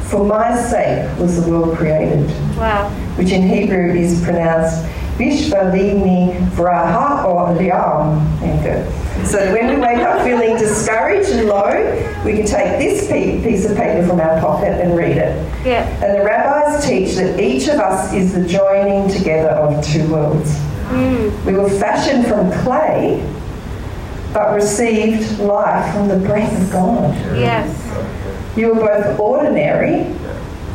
For 0.08 0.24
my 0.24 0.54
sake 0.54 1.18
was 1.18 1.42
the 1.42 1.50
world 1.50 1.76
created 1.78 2.28
Wow. 2.56 2.90
Which 3.20 3.32
in 3.32 3.46
Hebrew 3.46 3.92
is 3.92 4.24
pronounced 4.24 4.82
Vishvalini 5.18 6.34
Vraha 6.52 7.22
or 7.26 7.48
Liam. 7.48 8.40
There 8.40 8.56
you 8.56 8.62
go. 8.64 9.26
So 9.26 9.52
when 9.52 9.74
we 9.74 9.76
wake 9.78 9.98
up 9.98 10.24
feeling 10.24 10.56
discouraged 10.56 11.28
and 11.28 11.46
low, 11.46 12.24
we 12.24 12.32
can 12.32 12.46
take 12.46 12.78
this 12.78 13.06
piece 13.10 13.68
of 13.68 13.76
paper 13.76 14.08
from 14.08 14.20
our 14.20 14.40
pocket 14.40 14.80
and 14.80 14.96
read 14.96 15.18
it. 15.18 15.36
Yeah. 15.66 15.86
And 16.02 16.18
the 16.18 16.24
rabbis 16.24 16.86
teach 16.86 17.16
that 17.16 17.38
each 17.38 17.68
of 17.68 17.78
us 17.78 18.14
is 18.14 18.32
the 18.32 18.48
joining 18.48 19.10
together 19.10 19.50
of 19.50 19.84
two 19.84 20.10
worlds. 20.10 20.50
Mm. 20.88 21.44
We 21.44 21.52
were 21.52 21.68
fashioned 21.68 22.26
from 22.26 22.50
clay, 22.64 23.22
but 24.32 24.54
received 24.54 25.40
life 25.40 25.94
from 25.94 26.08
the 26.08 26.16
breath 26.26 26.58
of 26.58 26.72
God. 26.72 27.14
Yes. 27.36 28.56
You 28.56 28.68
were 28.68 28.80
both 28.80 29.20
ordinary 29.20 30.06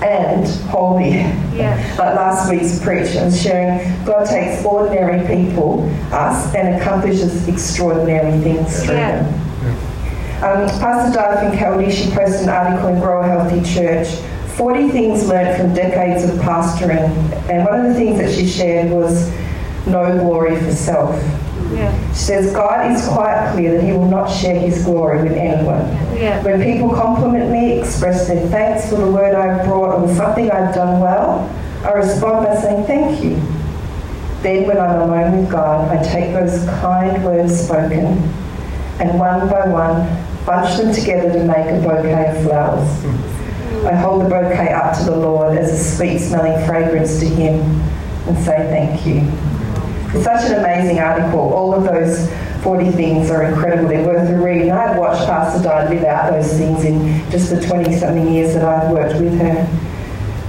and 0.04 0.48
holy. 0.70 1.10
Yes. 1.56 1.98
Like 1.98 2.16
last 2.16 2.50
week's 2.52 2.80
preach, 2.84 3.16
I 3.16 3.26
was 3.26 3.42
sharing 3.42 3.80
God 4.06 4.26
takes 4.28 4.64
ordinary 4.66 5.26
people, 5.26 5.90
us, 6.12 6.54
and 6.54 6.76
accomplishes 6.82 7.48
extraordinary 7.48 8.40
things 8.42 8.84
through 8.86 8.96
Yeah. 8.96 9.22
them. 9.24 9.42
Um, 10.44 10.68
Pastor 10.80 11.18
Diane 11.18 11.58
Kelly, 11.58 11.92
she 11.92 12.12
posted 12.12 12.42
an 12.44 12.50
article 12.50 12.90
in 12.90 13.00
Grow 13.00 13.22
a 13.22 13.28
Healthy 13.28 13.62
Church, 13.74 14.08
40 14.58 14.90
things 14.90 15.28
learned 15.28 15.58
from 15.60 15.74
decades 15.74 16.24
of 16.24 16.32
pastoring. 16.40 17.10
And 17.50 17.66
one 17.66 17.86
of 17.86 17.88
the 17.88 17.94
things 17.96 18.20
that 18.20 18.32
she 18.32 18.46
shared 18.48 18.92
was 18.92 19.32
no 19.88 20.18
glory 20.20 20.56
for 20.58 20.72
self. 20.72 21.16
Yeah. 21.74 22.14
She 22.14 22.20
says, 22.20 22.54
God 22.54 22.92
is 22.92 23.08
quite 23.08 23.52
clear 23.54 23.76
that 23.76 23.84
he 23.84 23.92
will 23.92 24.08
not 24.08 24.28
share 24.28 24.60
his 24.60 24.84
glory 24.84 25.24
with 25.24 25.34
anyone. 25.34 25.82
Yeah. 26.16 26.44
When 26.44 26.62
people 26.62 26.94
compliment 26.94 27.52
me, 27.52 27.80
express 27.80 28.28
their 28.28 28.48
thanks 28.50 28.90
for 28.90 28.96
the 28.96 29.12
word 29.12 29.36
I've 29.36 29.66
brought 29.66 30.02
or 30.02 30.14
something 30.16 30.50
I've 30.52 30.74
done 30.76 31.00
well, 31.00 31.50
I 31.84 31.92
respond 31.92 32.46
by 32.46 32.56
saying 32.56 32.86
thank 32.86 33.24
you. 33.24 33.36
Then, 34.42 34.68
when 34.68 34.78
I'm 34.78 35.02
alone 35.02 35.40
with 35.40 35.50
God, 35.50 35.90
I 35.90 36.04
take 36.04 36.34
those 36.34 36.66
kind 36.82 37.24
words 37.26 37.66
spoken 37.66 38.06
and 39.00 39.20
one 39.20 39.50
by 39.50 39.68
one 39.68 40.06
bunch 40.46 40.78
them 40.78 40.94
together 40.94 41.34
to 41.34 41.44
make 41.44 41.66
a 41.66 41.80
bouquet 41.82 42.30
of 42.30 42.44
flowers. 42.44 43.86
I 43.86 43.94
hold 43.96 44.22
the 44.24 44.30
bouquet 44.30 44.72
up 44.72 44.96
to 45.00 45.06
the 45.06 45.16
Lord 45.16 45.58
as 45.58 45.72
a 45.72 45.96
sweet 45.96 46.20
smelling 46.20 46.64
fragrance 46.66 47.20
to 47.20 47.26
Him 47.26 47.60
and 48.28 48.38
say 48.38 48.56
thank 48.70 49.06
you. 49.06 49.22
Such 50.24 50.50
an 50.50 50.60
amazing 50.60 51.00
article. 51.00 51.40
All 51.40 51.74
of 51.74 51.84
those 51.84 52.30
40 52.64 52.92
things 52.92 53.30
are 53.30 53.44
incredible. 53.44 53.90
They're 53.90 54.06
worth 54.06 54.30
a 54.30 54.38
read. 54.38 54.64
And 54.64 54.72
I've 54.72 54.98
watched 54.98 55.26
Pastor 55.28 55.62
Di 55.64 55.90
live 55.90 56.04
out 56.04 56.32
those 56.32 56.52
things 56.54 56.84
in 56.84 57.30
just 57.30 57.50
the 57.50 57.62
20 57.62 57.96
something 57.98 58.34
years 58.34 58.54
that 58.54 58.66
I've 58.66 58.92
worked 58.92 59.20
with 59.20 59.38
her. 59.40 59.68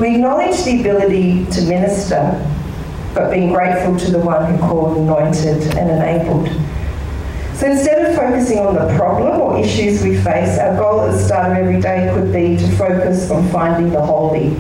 We 0.01 0.15
acknowledge 0.15 0.63
the 0.65 0.81
ability 0.81 1.47
to 1.47 1.63
minister, 1.63 2.41
but 3.15 3.31
being 3.31 3.53
grateful 3.53 3.99
to 3.99 4.11
the 4.11 4.19
one 4.19 4.51
who 4.53 4.59
called, 4.59 4.99
anointed, 4.99 5.77
and 5.77 5.91
enabled. 5.91 6.49
So 7.57 7.71
instead 7.71 8.05
of 8.05 8.15
focusing 8.15 8.59
on 8.59 8.75
the 8.75 8.95
problem 8.99 9.41
or 9.41 9.59
issues 9.59 10.03
we 10.03 10.17
face, 10.17 10.59
our 10.59 10.77
goal 10.77 11.01
at 11.03 11.13
the 11.13 11.19
start 11.19 11.53
of 11.53 11.57
every 11.57 11.81
day 11.81 12.11
could 12.13 12.31
be 12.31 12.59
to 12.59 12.77
focus 12.77 13.31
on 13.31 13.49
finding 13.49 13.91
the 13.91 14.03
holy. 14.03 14.55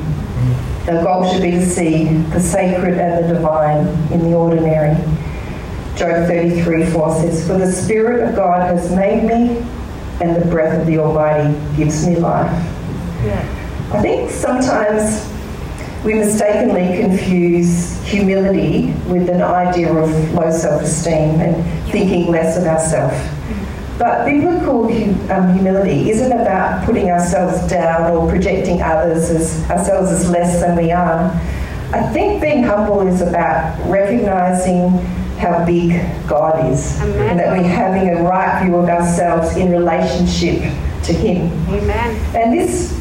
Our 0.88 1.03
goal 1.03 1.33
should 1.33 1.42
be 1.42 1.51
to 1.51 1.66
see 1.66 2.05
the 2.05 2.40
sacred 2.40 2.96
and 2.99 3.25
the 3.25 3.35
divine 3.35 3.87
in 4.12 4.31
the 4.31 4.37
ordinary. 4.37 4.94
Job 5.96 6.29
33 6.29 6.87
4 6.87 7.14
says, 7.16 7.46
For 7.46 7.59
the 7.59 7.72
Spirit 7.72 8.29
of 8.29 8.37
God 8.37 8.61
has 8.61 8.94
made 8.94 9.25
me, 9.25 9.66
and 10.20 10.37
the 10.40 10.46
breath 10.46 10.81
of 10.81 10.87
the 10.87 10.99
Almighty 10.99 11.59
gives 11.77 12.07
me 12.07 12.16
life. 12.16 12.53
Yeah. 13.25 13.90
I 13.92 14.01
think 14.01 14.31
sometimes 14.31 15.29
we 16.05 16.14
mistakenly 16.14 17.01
confuse 17.01 18.01
humility 18.05 18.92
with 19.09 19.29
an 19.29 19.42
idea 19.42 19.92
of 19.92 20.35
low 20.35 20.53
self 20.53 20.83
esteem 20.83 21.40
and 21.40 21.90
thinking 21.90 22.31
less 22.31 22.57
of 22.57 22.64
ourselves. 22.64 23.16
Mm-hmm. 23.16 23.65
But 23.98 24.26
biblical 24.26 24.85
um, 25.32 25.54
humility 25.54 26.11
isn't 26.11 26.32
about 26.32 26.85
putting 26.85 27.11
ourselves 27.11 27.66
down 27.70 28.12
or 28.12 28.28
projecting 28.28 28.82
others 28.82 29.30
as 29.30 29.70
ourselves 29.70 30.11
as 30.11 30.28
less 30.28 30.61
than 30.61 30.76
we 30.76 30.92
are. 30.92 31.30
I 31.92 32.02
think 32.12 32.42
being 32.42 32.62
humble 32.62 33.06
is 33.06 33.22
about 33.22 33.78
recognizing 33.88 34.90
how 35.38 35.64
big 35.64 36.02
God 36.26 36.70
is 36.70 37.00
Amen. 37.00 37.30
and 37.30 37.38
that 37.38 37.56
we're 37.56 37.68
having 37.68 38.09
a 38.11 38.22
right 38.22 38.64
view 38.64 38.76
of 38.76 38.88
ourselves 38.88 39.56
in 39.56 39.70
relationship 39.70 40.61
to 41.04 41.12
Him. 41.12 41.50
Amen. 41.68 42.37
And 42.37 42.52
this 42.52 42.92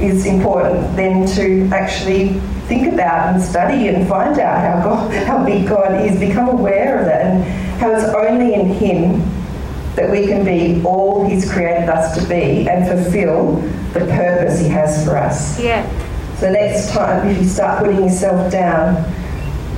is 0.00 0.26
important 0.26 0.96
then 0.96 1.26
to 1.36 1.68
actually 1.74 2.40
think 2.66 2.92
about 2.92 3.34
and 3.34 3.42
study 3.42 3.88
and 3.88 4.08
find 4.08 4.38
out 4.38 4.60
how 4.60 4.82
God, 4.82 5.12
how 5.26 5.44
big 5.44 5.68
God 5.68 6.06
is, 6.06 6.18
become 6.18 6.48
aware 6.48 6.98
of 6.98 7.06
that, 7.06 7.26
and 7.26 7.44
how 7.78 7.90
it's 7.90 8.04
only 8.04 8.54
in 8.54 8.66
Him 8.72 9.33
that 9.96 10.10
we 10.10 10.26
can 10.26 10.44
be 10.44 10.82
all 10.84 11.28
He's 11.28 11.50
created 11.50 11.88
us 11.88 12.18
to 12.18 12.28
be 12.28 12.68
and 12.68 12.86
fulfill 12.86 13.56
the 13.92 14.00
purpose 14.00 14.60
He 14.60 14.68
has 14.68 15.04
for 15.04 15.16
us. 15.16 15.58
Yeah. 15.60 15.84
So 16.36 16.50
next 16.50 16.90
time, 16.90 17.28
if 17.28 17.38
you 17.40 17.48
start 17.48 17.84
putting 17.84 18.02
yourself 18.02 18.50
down, 18.50 19.04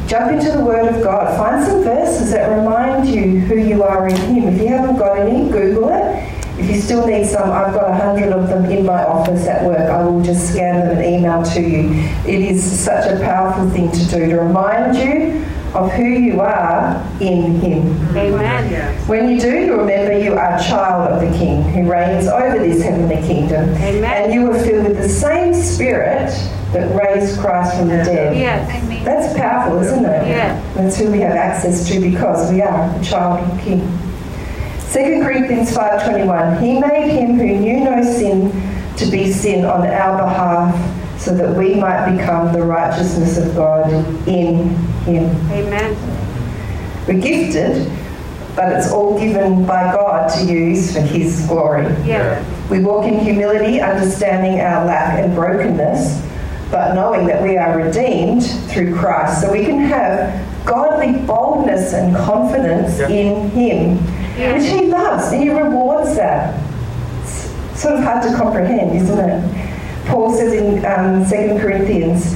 jump 0.08 0.32
into 0.32 0.50
the 0.56 0.64
Word 0.64 0.94
of 0.94 1.02
God. 1.02 1.36
Find 1.36 1.64
some 1.64 1.82
verses 1.82 2.30
that 2.32 2.48
remind 2.48 3.08
you 3.08 3.40
who 3.40 3.56
you 3.56 3.82
are 3.82 4.08
in 4.08 4.16
Him. 4.16 4.54
If 4.54 4.60
you 4.60 4.68
haven't 4.68 4.96
got 4.96 5.18
any, 5.18 5.50
Google 5.50 5.90
it. 5.90 6.32
If 6.58 6.70
you 6.70 6.80
still 6.80 7.06
need 7.06 7.26
some, 7.26 7.50
I've 7.50 7.74
got 7.74 7.90
a 7.90 7.94
hundred 7.94 8.32
of 8.32 8.48
them 8.48 8.64
in 8.64 8.86
my 8.86 9.04
office 9.04 9.46
at 9.46 9.62
work. 9.62 9.78
I 9.78 10.02
will 10.02 10.22
just 10.22 10.52
scan 10.52 10.80
them 10.80 10.96
and 10.96 11.04
email 11.04 11.42
to 11.42 11.60
you. 11.60 11.90
It 12.26 12.40
is 12.40 12.64
such 12.64 13.12
a 13.12 13.20
powerful 13.20 13.68
thing 13.68 13.92
to 13.92 14.04
do 14.06 14.26
to 14.30 14.40
remind 14.40 14.96
you 14.96 15.44
of 15.76 15.92
who 15.92 16.04
you 16.04 16.40
are 16.40 16.96
in 17.20 17.60
Him. 17.60 18.16
Amen. 18.16 19.06
When 19.06 19.28
you 19.28 19.40
do, 19.40 19.58
you 19.58 19.76
remember 19.76 20.18
you 20.18 20.32
are 20.32 20.56
a 20.56 20.62
child 20.62 21.12
of 21.12 21.20
the 21.20 21.38
King 21.38 21.62
who 21.62 21.90
reigns 21.90 22.26
over 22.26 22.58
this 22.58 22.82
heavenly 22.82 23.16
kingdom. 23.26 23.68
Amen. 23.70 24.04
And 24.04 24.32
you 24.32 24.42
were 24.42 24.58
filled 24.58 24.88
with 24.88 24.96
the 24.96 25.08
same 25.08 25.52
Spirit 25.54 26.30
that 26.72 26.94
raised 26.94 27.38
Christ 27.38 27.76
from 27.76 27.88
the 27.88 27.96
dead. 27.96 28.36
Yes. 28.36 29.04
That's 29.04 29.38
powerful, 29.38 29.80
isn't 29.80 30.04
it? 30.04 30.28
Yeah. 30.28 30.60
That's 30.74 30.96
who 30.96 31.12
we 31.12 31.20
have 31.20 31.36
access 31.36 31.86
to 31.88 32.00
because 32.00 32.50
we 32.50 32.62
are 32.62 32.98
a 32.98 33.04
child 33.04 33.40
of 33.40 33.56
the 33.56 33.62
King. 33.62 33.80
2 34.92 35.22
Corinthians 35.22 35.72
5.21 35.72 36.62
He 36.62 36.80
made 36.80 37.10
him 37.10 37.34
who 37.34 37.44
knew 37.44 37.80
no 37.84 38.02
sin 38.02 38.50
to 38.96 39.06
be 39.06 39.30
sin 39.30 39.66
on 39.66 39.86
our 39.86 40.16
behalf 40.16 41.20
so 41.20 41.34
that 41.34 41.54
we 41.56 41.74
might 41.74 42.16
become 42.16 42.52
the 42.52 42.62
righteousness 42.62 43.36
of 43.36 43.54
God 43.54 43.90
in 44.26 44.74
him. 45.06 45.24
Amen. 45.50 45.96
We're 47.06 47.20
gifted, 47.20 47.90
but 48.56 48.72
it's 48.72 48.90
all 48.90 49.18
given 49.18 49.64
by 49.64 49.92
God 49.92 50.28
to 50.34 50.44
use 50.44 50.92
for 50.92 51.00
His 51.00 51.46
glory. 51.46 51.84
Yeah. 52.04 52.44
We 52.68 52.80
walk 52.80 53.06
in 53.06 53.20
humility, 53.20 53.80
understanding 53.80 54.60
our 54.60 54.84
lack 54.84 55.18
and 55.22 55.34
brokenness, 55.34 56.20
but 56.70 56.94
knowing 56.94 57.26
that 57.26 57.40
we 57.42 57.56
are 57.56 57.76
redeemed 57.78 58.42
through 58.70 58.96
Christ. 58.96 59.40
So 59.40 59.52
we 59.52 59.64
can 59.64 59.78
have 59.78 60.66
godly 60.66 61.12
boldness 61.24 61.92
and 61.92 62.16
confidence 62.16 62.98
Yeah. 62.98 63.08
in 63.08 63.50
Him, 63.50 63.98
Yeah. 64.36 64.54
which 64.54 64.66
He 64.66 64.86
loves, 64.86 65.30
and 65.32 65.42
He 65.42 65.50
rewards 65.50 66.16
that. 66.16 66.58
It's 67.22 67.82
sort 67.82 67.94
of 67.94 68.02
hard 68.02 68.22
to 68.24 68.34
comprehend, 68.36 68.96
isn't 68.96 69.18
it? 69.18 69.44
Paul 70.06 70.32
says 70.34 70.52
in 70.54 70.84
um, 70.86 71.24
2 71.28 71.60
Corinthians, 71.60 72.34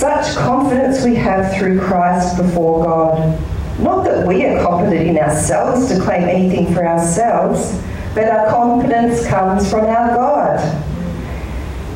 such 0.00 0.34
confidence 0.34 1.04
we 1.04 1.14
have 1.14 1.54
through 1.58 1.78
Christ 1.78 2.38
before 2.38 2.84
God. 2.84 3.38
Not 3.80 4.02
that 4.04 4.26
we 4.26 4.46
are 4.46 4.62
competent 4.62 5.08
in 5.08 5.18
ourselves 5.18 5.88
to 5.88 6.00
claim 6.00 6.22
anything 6.22 6.72
for 6.72 6.86
ourselves, 6.86 7.78
but 8.14 8.24
our 8.24 8.48
confidence 8.48 9.26
comes 9.26 9.70
from 9.70 9.84
our 9.84 10.14
God. 10.14 10.58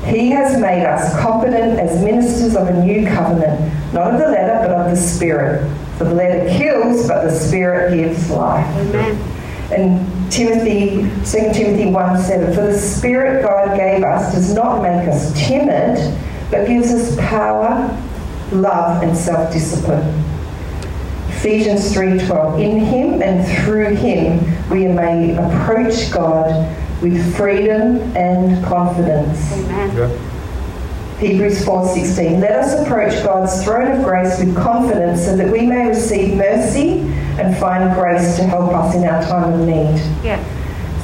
He 0.05 0.29
has 0.33 0.61
made 0.61 0.85
us 0.85 1.19
competent 1.19 1.81
as 1.81 2.05
ministers 2.05 2.55
of 2.57 2.69
a 2.69 2.85
new 2.85 3.07
covenant, 3.07 3.73
not 3.95 4.13
of 4.13 4.21
the 4.21 4.29
letter, 4.29 4.69
but 4.69 4.77
of 4.77 4.91
the 4.91 4.97
Spirit. 4.97 5.67
For 5.97 6.05
the 6.05 6.15
letter 6.15 6.47
kills, 6.59 7.09
but 7.09 7.23
the 7.23 7.31
Spirit 7.31 7.95
gives 7.97 8.29
life. 8.29 8.67
Amen. 8.77 9.17
And 9.73 10.31
Timothy, 10.31 11.09
2 11.25 11.55
Timothy 11.55 11.87
1 11.87 12.23
7, 12.23 12.55
for 12.55 12.67
the 12.67 12.79
Spirit 12.79 13.43
God 13.43 13.79
gave 13.79 14.03
us 14.03 14.35
does 14.35 14.53
not 14.53 14.83
make 14.83 15.09
us 15.09 15.33
timid, 15.49 15.97
but 16.51 16.67
gives 16.67 16.93
us 16.93 17.17
power, 17.17 17.97
love, 18.53 19.03
and 19.03 19.17
self 19.17 19.53
discipline. 19.53 20.25
Ephesians 21.29 21.93
3:12 21.93 22.61
In 22.61 22.79
him 22.79 23.23
and 23.23 23.47
through 23.59 23.95
him 23.97 24.41
we 24.71 24.87
may 24.87 25.37
approach 25.37 26.11
God 26.11 26.75
with 27.03 27.37
freedom 27.37 27.99
and 28.17 28.65
confidence. 28.65 29.53
Amen. 29.53 29.97
Yeah. 29.97 30.09
Hebrews 31.19 31.65
4:16 31.65 32.41
Let 32.41 32.53
us 32.53 32.81
approach 32.81 33.23
God's 33.23 33.63
throne 33.63 33.93
of 33.93 34.05
grace 34.05 34.39
with 34.39 34.57
confidence 34.57 35.25
so 35.25 35.37
that 35.37 35.51
we 35.51 35.67
may 35.67 35.89
receive 35.89 36.35
mercy 36.37 37.01
and 37.39 37.57
find 37.59 37.95
grace 37.95 38.37
to 38.37 38.45
help 38.45 38.73
us 38.73 38.95
in 38.95 39.05
our 39.05 39.23
time 39.23 39.53
of 39.53 39.61
need. 39.67 40.01
Yeah. 40.23 40.43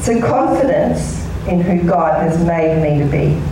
So 0.01 0.21
confidence 0.21 1.27
in 1.49 1.61
who 1.61 1.83
God 1.87 2.23
has 2.23 2.43
made 2.45 2.83
me 2.83 2.99
to 2.99 3.05
be. 3.05 3.50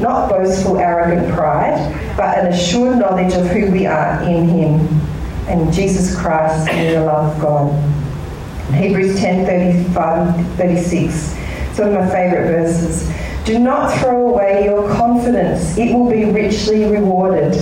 Not 0.00 0.30
boastful, 0.30 0.78
arrogant 0.78 1.32
pride, 1.34 2.14
but 2.16 2.38
an 2.38 2.46
assured 2.46 2.98
knowledge 2.98 3.34
of 3.34 3.46
who 3.48 3.70
we 3.70 3.86
are 3.86 4.22
in 4.22 4.48
Him 4.48 5.00
and 5.46 5.72
Jesus 5.72 6.16
Christ 6.16 6.70
in 6.70 6.94
the 6.94 7.04
love 7.04 7.34
of 7.34 7.42
God. 7.42 8.74
Hebrews 8.74 9.18
10 9.18 9.44
35 9.44 10.56
36. 10.56 11.36
It's 11.70 11.78
one 11.78 11.88
of 11.88 11.94
my 11.94 12.08
favourite 12.08 12.46
verses. 12.46 13.10
Do 13.44 13.58
not 13.58 13.98
throw 13.98 14.28
away 14.28 14.64
your 14.64 14.88
confidence, 14.94 15.76
it 15.76 15.92
will 15.92 16.08
be 16.08 16.24
richly 16.24 16.84
rewarded. 16.84 17.54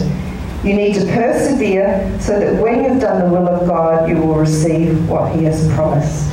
You 0.64 0.74
need 0.74 0.94
to 0.94 1.07
persevere 1.07 2.18
so 2.20 2.38
that 2.38 2.61
when 2.61 2.85
you've 2.85 3.01
done 3.01 3.24
the 3.24 3.31
will 3.33 3.48
of 3.48 3.66
God, 3.66 4.09
you 4.09 4.16
will 4.16 4.35
receive 4.35 5.09
what 5.09 5.35
He 5.35 5.44
has 5.44 5.66
promised. 5.72 6.29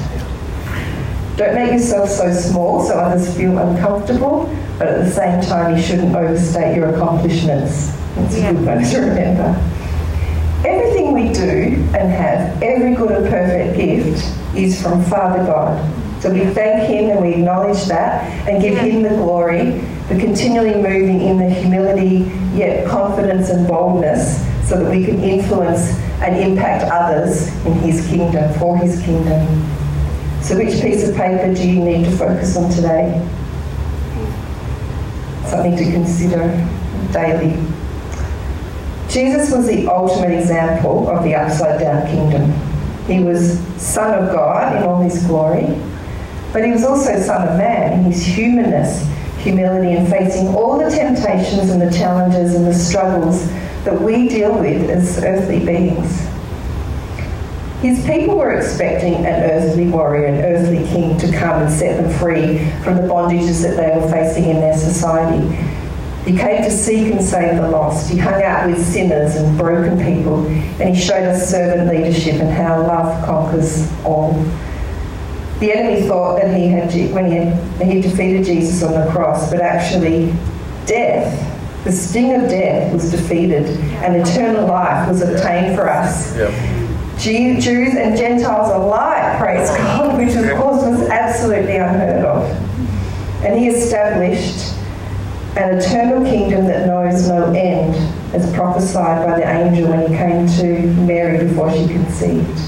Don't 1.38 1.54
make 1.54 1.72
yourself 1.72 2.10
so 2.10 2.34
small 2.34 2.84
so 2.84 2.96
others 2.96 3.36
feel 3.38 3.58
uncomfortable, 3.58 4.48
but 4.78 4.88
at 4.88 5.06
the 5.06 5.12
same 5.12 5.42
time, 5.42 5.76
you 5.76 5.82
shouldn't 5.82 6.16
overstate 6.16 6.76
your 6.76 6.90
accomplishments. 6.90 7.92
That's 8.16 8.36
a 8.36 8.54
good 8.54 8.66
one 8.66 8.84
to 8.84 9.00
remember. 9.00 9.72
Everything 10.66 11.14
we 11.14 11.32
do 11.32 11.76
and 11.96 12.10
have, 12.12 12.62
every 12.62 12.96
good 12.96 13.12
and 13.12 13.30
perfect 13.30 13.78
gift, 13.78 14.58
is 14.58 14.82
from 14.82 15.04
Father 15.04 15.46
God. 15.46 16.22
So 16.22 16.32
we 16.32 16.46
thank 16.54 16.90
Him 16.90 17.10
and 17.12 17.22
we 17.22 17.36
acknowledge 17.36 17.86
that 17.86 18.24
and 18.50 18.62
give 18.62 18.78
Him 18.80 19.04
the 19.04 19.10
glory 19.10 19.80
for 20.08 20.20
continually 20.20 20.76
moving 20.76 21.22
in 21.22 21.38
the 21.38 21.50
humility, 21.50 22.32
yet 22.56 22.88
confidence 22.88 23.50
and 23.50 23.68
boldness, 23.68 24.40
so 24.68 24.84
that 24.84 24.90
we 24.90 25.06
can 25.06 25.20
influence 25.20 25.92
and 26.22 26.36
impact 26.38 26.86
others 26.92 27.48
in 27.66 27.74
His 27.80 28.08
kingdom, 28.08 28.52
for 28.60 28.78
His 28.78 29.02
kingdom. 29.04 29.46
So, 30.42 30.58
which 30.58 30.82
piece 30.82 31.08
of 31.08 31.16
paper 31.16 31.54
do 31.54 31.68
you 31.68 31.80
need 31.80 32.06
to 32.06 32.12
focus 32.12 32.56
on 32.56 32.70
today? 32.72 33.28
Something 35.48 35.76
to 35.78 35.92
consider 35.92 36.48
daily. 37.12 37.58
Jesus 39.08 39.52
was 39.56 39.68
the 39.68 39.88
ultimate 39.88 40.38
example 40.38 41.08
of 41.10 41.24
the 41.24 41.36
upside 41.36 41.80
down 41.80 42.06
kingdom. 42.08 42.52
He 43.08 43.24
was 43.24 43.60
Son 43.78 44.18
of 44.18 44.34
God 44.34 44.76
in 44.76 44.84
all 44.84 45.02
his 45.02 45.24
glory, 45.26 45.80
but 46.52 46.66
he 46.66 46.72
was 46.72 46.84
also 46.84 47.20
Son 47.22 47.48
of 47.48 47.58
Man 47.58 48.00
in 48.00 48.06
his 48.06 48.26
humanness, 48.26 49.08
humility, 49.38 49.96
and 49.96 50.08
facing 50.10 50.48
all 50.48 50.80
the 50.80 50.90
temptations 50.90 51.70
and 51.70 51.82
the 51.82 51.92
challenges 51.96 52.56
and 52.56 52.66
the 52.66 52.74
struggles 52.74 53.48
that 53.84 54.02
we 54.02 54.28
deal 54.28 54.58
with 54.58 54.90
as 54.90 55.24
earthly 55.24 55.64
beings. 55.64 56.25
His 57.82 58.04
people 58.06 58.38
were 58.38 58.54
expecting 58.54 59.14
an 59.26 59.52
earthly 59.52 59.88
warrior, 59.88 60.26
an 60.26 60.44
earthly 60.44 60.86
king 60.88 61.18
to 61.20 61.32
come 61.32 61.62
and 61.62 61.72
set 61.72 62.02
them 62.02 62.12
free 62.20 62.60
from 62.84 62.96
the 62.96 63.04
bondages 63.04 63.62
that 63.62 63.76
they 63.76 64.00
were 64.00 64.10
facing 64.10 64.46
in 64.46 64.60
their 64.60 64.78
society. 64.78 65.46
He 66.26 66.36
came 66.36 66.64
to 66.64 66.72
seek 66.72 67.14
and 67.14 67.24
save 67.24 67.62
the 67.62 67.70
lost. 67.70 68.10
He 68.10 68.18
hung 68.18 68.42
out 68.42 68.68
with 68.68 68.84
sinners 68.84 69.36
and 69.36 69.56
broken 69.58 70.04
people, 70.04 70.48
and 70.48 70.96
he 70.96 71.00
showed 71.00 71.24
us 71.24 71.52
servant 71.52 71.88
leadership 71.88 72.42
and 72.42 72.50
how 72.50 72.82
love 72.82 73.24
conquers 73.26 73.88
all. 74.04 74.34
The 75.60 75.72
enemy 75.72 76.08
thought 76.08 76.42
that 76.42 76.58
he 76.58 76.68
had 76.68 76.92
when 77.14 77.26
he 77.28 77.38
had 77.38 77.88
he 77.88 78.02
defeated 78.02 78.46
Jesus 78.46 78.82
on 78.82 78.94
the 78.94 79.12
cross, 79.12 79.52
but 79.52 79.62
actually, 79.62 80.34
death, 80.88 81.84
the 81.84 81.92
sting 81.92 82.34
of 82.34 82.50
death, 82.50 82.92
was 82.92 83.12
defeated, 83.12 83.68
and 84.04 84.16
eternal 84.16 84.66
life 84.66 85.08
was 85.08 85.22
obtained 85.22 85.76
for 85.76 85.88
us. 85.88 86.36
Yep. 86.36 86.75
Jews 87.18 87.96
and 87.96 88.18
Gentiles 88.18 88.72
alike, 88.72 89.40
praise 89.40 89.70
God, 89.70 90.18
which 90.18 90.36
of 90.36 90.58
course 90.58 90.84
was 90.84 91.10
absolutely 91.10 91.78
unheard 91.78 92.26
of. 92.26 92.50
And 93.44 93.58
he 93.58 93.68
established 93.68 94.74
an 95.56 95.78
eternal 95.78 96.26
kingdom 96.26 96.66
that 96.66 96.86
knows 96.88 97.28
no 97.30 97.54
end, 97.54 97.96
as 98.36 98.54
prophesied 98.54 99.26
by 99.26 99.40
the 99.40 99.48
angel 99.48 99.90
when 99.90 100.02
he 100.02 100.08
came 100.18 100.48
to 100.60 100.88
Mary 101.02 101.48
before 101.48 101.72
she 101.72 101.88
conceived. 101.88 102.60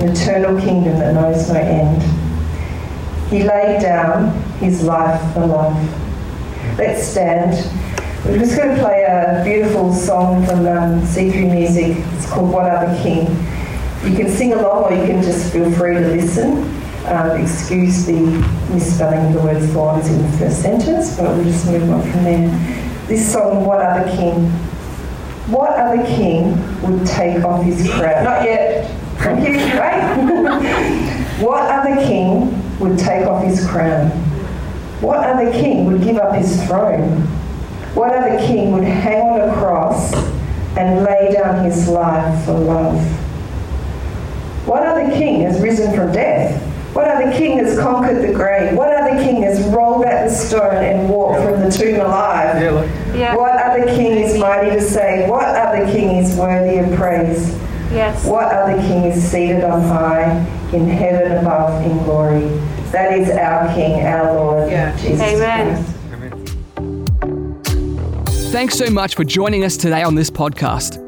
An 0.00 0.10
eternal 0.10 0.60
kingdom 0.60 0.98
that 0.98 1.14
knows 1.14 1.48
no 1.48 1.56
end. 1.56 2.02
He 3.30 3.42
laid 3.42 3.82
down 3.82 4.40
his 4.60 4.84
life 4.84 5.20
for 5.34 5.46
love. 5.46 5.76
Let's 6.78 7.02
stand. 7.02 7.52
We're 8.24 8.38
just 8.38 8.56
going 8.56 8.76
to 8.76 8.82
play 8.82 9.02
a 9.02 9.42
beautiful 9.44 9.92
song 9.92 10.46
from 10.46 10.60
um, 10.60 11.00
C3 11.02 11.52
Music. 11.52 11.96
It's 12.14 12.30
called 12.30 12.52
What 12.52 12.70
Other 12.70 13.02
King. 13.02 13.26
You 14.04 14.16
can 14.16 14.30
sing 14.30 14.52
along 14.52 14.84
or 14.84 14.92
you 14.92 15.06
can 15.06 15.22
just 15.22 15.52
feel 15.52 15.70
free 15.72 15.94
to 15.94 16.00
listen. 16.00 16.64
Um, 17.06 17.40
excuse 17.40 18.04
the 18.04 18.20
misspelling 18.70 19.26
of 19.26 19.32
the 19.32 19.40
word 19.40 19.62
thorns 19.70 20.08
in 20.08 20.22
the 20.22 20.38
first 20.38 20.62
sentence, 20.62 21.16
but 21.16 21.34
we'll 21.34 21.44
just 21.44 21.66
move 21.66 21.90
on 21.90 22.02
from 22.02 22.24
there. 22.24 22.48
This 23.06 23.32
song, 23.32 23.64
What 23.64 23.80
Other 23.80 24.10
King? 24.14 24.50
What 25.48 25.70
other 25.78 26.04
king 26.04 26.52
would 26.82 27.06
take 27.06 27.42
off 27.42 27.64
his 27.64 27.90
crown? 27.90 28.22
Not 28.22 28.44
yet. 28.44 28.90
Thank 29.16 29.48
you, 29.48 29.56
right? 29.78 31.40
what 31.40 31.62
other 31.70 31.96
king 32.02 32.78
would 32.78 32.98
take 32.98 33.24
off 33.26 33.42
his 33.42 33.66
crown? 33.66 34.10
What 35.00 35.20
other 35.20 35.50
king 35.50 35.86
would 35.86 36.02
give 36.02 36.18
up 36.18 36.34
his 36.34 36.62
throne? 36.66 37.22
What 37.94 38.14
other 38.14 38.36
king 38.46 38.72
would 38.72 38.84
hang 38.84 39.22
on 39.22 39.48
a 39.48 39.54
cross 39.54 40.12
and 40.76 41.02
lay 41.02 41.32
down 41.32 41.64
his 41.64 41.88
life 41.88 42.44
for 42.44 42.52
love? 42.52 43.27
What 44.68 44.82
other 44.86 45.10
king 45.12 45.40
has 45.42 45.58
risen 45.62 45.94
from 45.96 46.12
death? 46.12 46.62
What 46.94 47.08
other 47.08 47.32
king 47.32 47.58
has 47.58 47.78
conquered 47.78 48.20
the 48.22 48.34
grave? 48.34 48.76
What 48.76 48.94
other 48.94 49.16
king 49.22 49.42
has 49.42 49.66
rolled 49.68 50.02
back 50.02 50.28
the 50.28 50.34
stone 50.34 50.74
and 50.84 51.08
walked 51.08 51.42
from 51.42 51.60
the 51.60 51.70
tomb 51.70 52.00
alive? 52.00 52.60
Yeah, 52.62 52.70
like, 52.72 52.90
Yeah. 53.14 53.34
What 53.34 53.52
other 53.62 53.86
king 53.86 54.18
is 54.18 54.38
mighty 54.38 54.70
to 54.72 54.82
save? 54.82 55.26
What 55.30 55.46
other 55.46 55.86
king 55.90 56.16
is 56.18 56.36
worthy 56.36 56.76
of 56.78 56.92
praise? 56.98 57.56
Yes. 57.90 58.26
What 58.26 58.52
other 58.52 58.76
king 58.82 59.04
is 59.04 59.22
seated 59.22 59.64
on 59.64 59.80
high 59.80 60.30
in 60.74 60.86
heaven 60.86 61.38
above 61.38 61.82
in 61.86 61.96
glory? 62.04 62.46
That 62.92 63.18
is 63.18 63.30
our 63.30 63.72
King, 63.74 64.04
our 64.06 64.34
Lord, 64.34 64.70
Yeah. 64.70 64.94
Jesus 64.98 65.22
Amen. 65.22 65.84
Christ. 65.84 65.94
Thanks 68.52 68.76
so 68.76 68.90
much 68.90 69.14
for 69.14 69.24
joining 69.24 69.64
us 69.64 69.78
today 69.78 70.02
on 70.02 70.14
this 70.14 70.30
podcast. 70.30 71.07